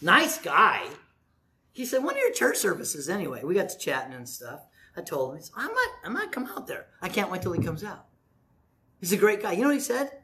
[0.00, 0.88] Nice guy.
[1.72, 4.60] He said, "When are your church services anyway?" We got to chatting and stuff.
[4.96, 6.88] I told him, he said, "I might, I might come out there.
[7.00, 8.06] I can't wait till he comes out."
[9.00, 9.52] He's a great guy.
[9.52, 10.22] You know what he said?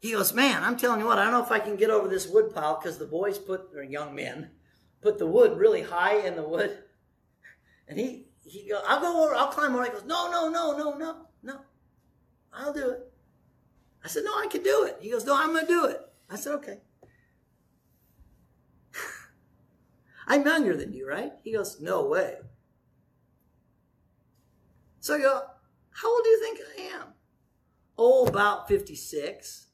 [0.00, 1.18] He goes, "Man, I'm telling you what.
[1.18, 3.70] I don't know if I can get over this wood pile because the boys put,
[3.74, 4.50] or young men,
[5.02, 6.84] put the wood really high in the wood."
[7.86, 9.34] And he he goes, "I'll go over.
[9.34, 11.60] I'll climb over." He goes, "No, no, no, no, no, no.
[12.52, 13.12] I'll do it."
[14.02, 16.36] I said, "No, I can do it." He goes, "No, I'm to do it." I
[16.36, 16.80] said, "Okay."
[20.30, 21.32] I'm younger than you, right?
[21.42, 22.36] He goes, No way.
[25.00, 25.42] So I go,
[25.90, 27.06] How old do you think I am?
[27.98, 29.66] Oh, about 56.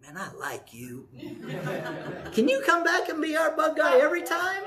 [0.00, 1.08] Man, I like you.
[2.32, 4.62] Can you come back and be our bug guy every time?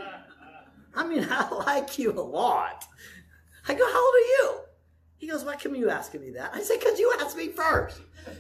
[0.94, 2.84] I mean, I like you a lot.
[3.70, 4.60] I go, How old are you?
[5.20, 6.52] He goes, Why come you asking me that?
[6.54, 8.02] I said, Because you asked me first.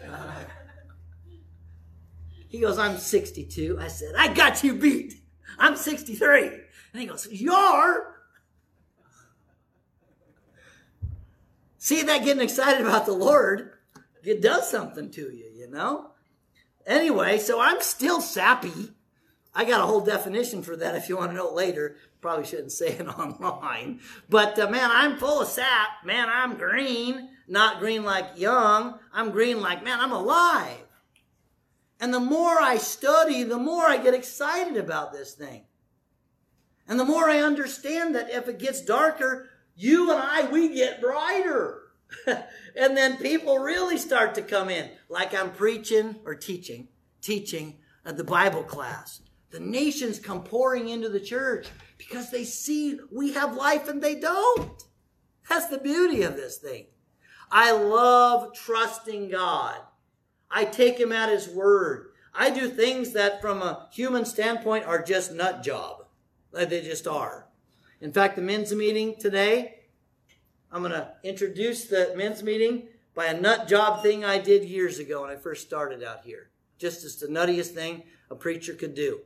[2.50, 3.78] he goes, I'm 62.
[3.80, 5.21] I said, I got you beat.
[5.58, 6.48] I'm 63.
[6.94, 8.22] And he goes, You're.
[11.78, 13.72] See that getting excited about the Lord,
[14.24, 16.12] it does something to you, you know?
[16.86, 18.92] Anyway, so I'm still sappy.
[19.54, 21.96] I got a whole definition for that if you want to know it later.
[22.22, 24.00] Probably shouldn't say it online.
[24.30, 26.06] But uh, man, I'm full of sap.
[26.06, 27.30] Man, I'm green.
[27.48, 29.00] Not green like young.
[29.12, 30.78] I'm green like, man, I'm alive.
[32.02, 35.66] And the more I study, the more I get excited about this thing.
[36.88, 41.00] And the more I understand that if it gets darker, you and I, we get
[41.00, 41.84] brighter.
[42.26, 46.88] and then people really start to come in, like I'm preaching or teaching,
[47.22, 49.22] teaching at the Bible class.
[49.52, 51.68] The nations come pouring into the church
[52.00, 54.84] because they see we have life and they don't.
[55.48, 56.88] That's the beauty of this thing.
[57.52, 59.78] I love trusting God.
[60.52, 62.10] I take him at his word.
[62.34, 66.06] I do things that from a human standpoint are just nut job.
[66.54, 67.48] Uh, they just are.
[68.00, 69.80] In fact, the men's meeting today,
[70.72, 75.00] I'm going to introduce the men's meeting by a nut job thing I did years
[75.00, 76.50] ago when I first started out here.
[76.78, 79.22] Just as the nuttiest thing a preacher could do.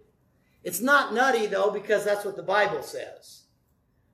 [0.63, 3.43] It's not nutty though because that's what the Bible says.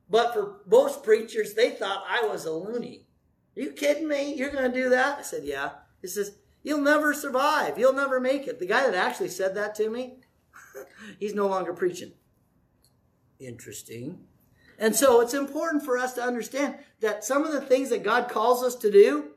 [0.10, 3.08] But for most preachers, they thought I was a loony.
[3.56, 4.36] Are you kidding me?
[4.36, 5.20] You're going to do that?
[5.20, 5.70] I said, Yeah.
[6.02, 7.78] He says, You'll never survive.
[7.78, 8.60] You'll never make it.
[8.60, 10.18] The guy that actually said that to me,
[11.20, 12.14] he's no longer preaching.
[13.40, 14.26] Interesting.
[14.78, 18.30] And so it's important for us to understand that some of the things that God
[18.30, 19.32] calls us to do,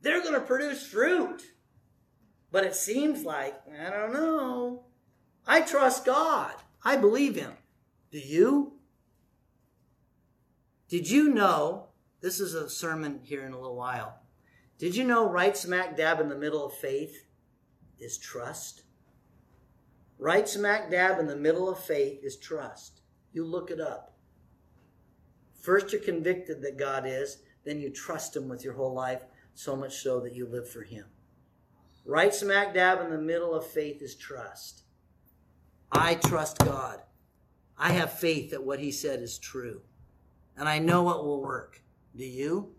[0.00, 1.42] they're going to produce fruit.
[2.50, 4.84] But it seems like, I don't know.
[5.46, 6.52] I trust God.
[6.84, 7.52] I believe Him.
[8.10, 8.74] Do you?
[10.88, 11.88] Did you know?
[12.20, 14.21] This is a sermon here in a little while.
[14.78, 17.26] Did you know right smack dab in the middle of faith
[18.00, 18.82] is trust?
[20.18, 23.00] Right smack dab in the middle of faith is trust.
[23.32, 24.16] You look it up.
[25.60, 29.22] First, you're convicted that God is, then you trust Him with your whole life,
[29.54, 31.04] so much so that you live for Him.
[32.04, 34.82] Right smack dab in the middle of faith is trust.
[35.92, 37.02] I trust God.
[37.78, 39.82] I have faith that what He said is true.
[40.56, 41.82] And I know it will work.
[42.16, 42.74] Do you?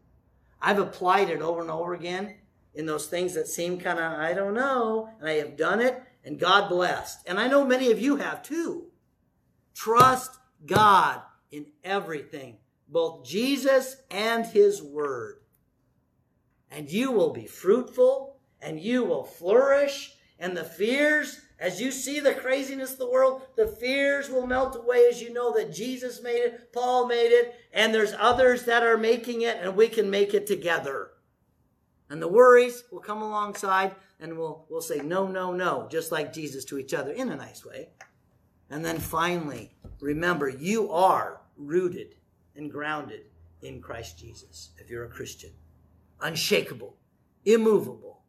[0.64, 2.36] I've applied it over and over again
[2.74, 6.02] in those things that seem kind of, I don't know, and I have done it,
[6.24, 7.20] and God blessed.
[7.28, 8.86] And I know many of you have too.
[9.76, 10.32] Trust
[10.66, 12.58] God in everything,
[12.88, 15.42] both Jesus and His Word.
[16.72, 22.20] And you will be fruitful, and you will flourish, and the fears as you see
[22.20, 26.22] the craziness of the world, the fears will melt away as you know that Jesus
[26.22, 30.10] made it, Paul made it, and there's others that are making it, and we can
[30.10, 31.12] make it together.
[32.10, 36.34] And the worries will come alongside, and we'll, we'll say, no, no, no, just like
[36.34, 37.90] Jesus to each other in a nice way.
[38.70, 42.16] And then finally, remember, you are rooted
[42.56, 43.22] and grounded
[43.62, 45.52] in Christ Jesus if you're a Christian.
[46.22, 46.98] Unshakable,
[47.46, 48.22] immovable,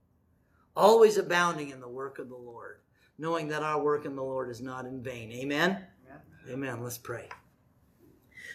[0.77, 2.79] always abounding in the work of the Lord
[3.19, 5.31] knowing that our work in the Lord is not in vain.
[5.33, 5.87] Amen?
[6.07, 6.21] Amen.
[6.51, 6.83] Amen.
[6.83, 7.29] Let's pray.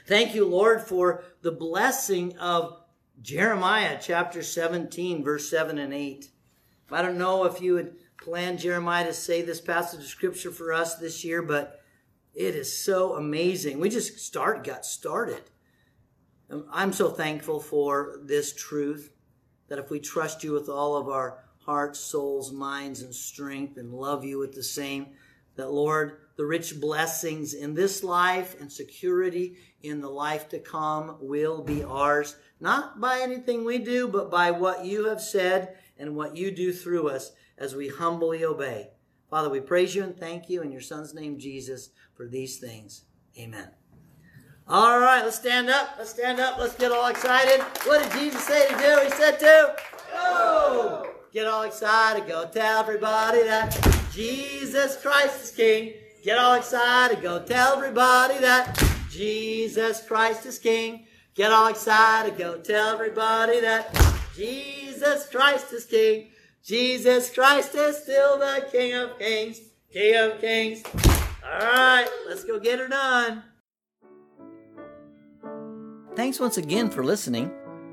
[0.08, 2.82] Thank you, Lord, for the blessing of
[3.22, 6.30] Jeremiah chapter 17, verse 7 and 8.
[6.92, 10.74] I don't know if you had planned, Jeremiah, to say this passage of scripture for
[10.74, 11.82] us this year, but
[12.34, 13.80] it is so amazing.
[13.80, 15.44] We just start got started.
[16.50, 19.12] Um, I'm so thankful for this truth
[19.68, 23.94] that if we trust you with all of our hearts, souls, minds, and strength, and
[23.94, 25.06] love you with the same.
[25.56, 31.18] That, Lord, the rich blessings in this life and security in the life to come
[31.22, 36.16] will be ours, not by anything we do, but by what you have said and
[36.16, 38.90] what you do through us as we humbly obey.
[39.30, 43.04] Father, we praise you and thank you in your Son's name, Jesus, for these things.
[43.38, 43.70] Amen.
[44.68, 45.90] All right, let's stand up.
[46.00, 46.58] Let's stand up.
[46.58, 47.62] Let's get all excited.
[47.86, 49.02] What did Jesus say to do?
[49.04, 49.76] He said to
[50.12, 51.09] go.
[51.32, 53.70] Get all excited, go tell everybody that
[54.12, 55.94] Jesus Christ is King.
[56.24, 61.06] Get all excited, go tell everybody that Jesus Christ is King.
[61.36, 63.96] Get all excited, go tell everybody that
[64.36, 66.30] Jesus Christ is King.
[66.64, 69.60] Jesus Christ is still the King of Kings,
[69.94, 70.82] King of Kings.
[71.46, 73.44] All right, let's go get her done.
[76.16, 77.52] Thanks once again for listening.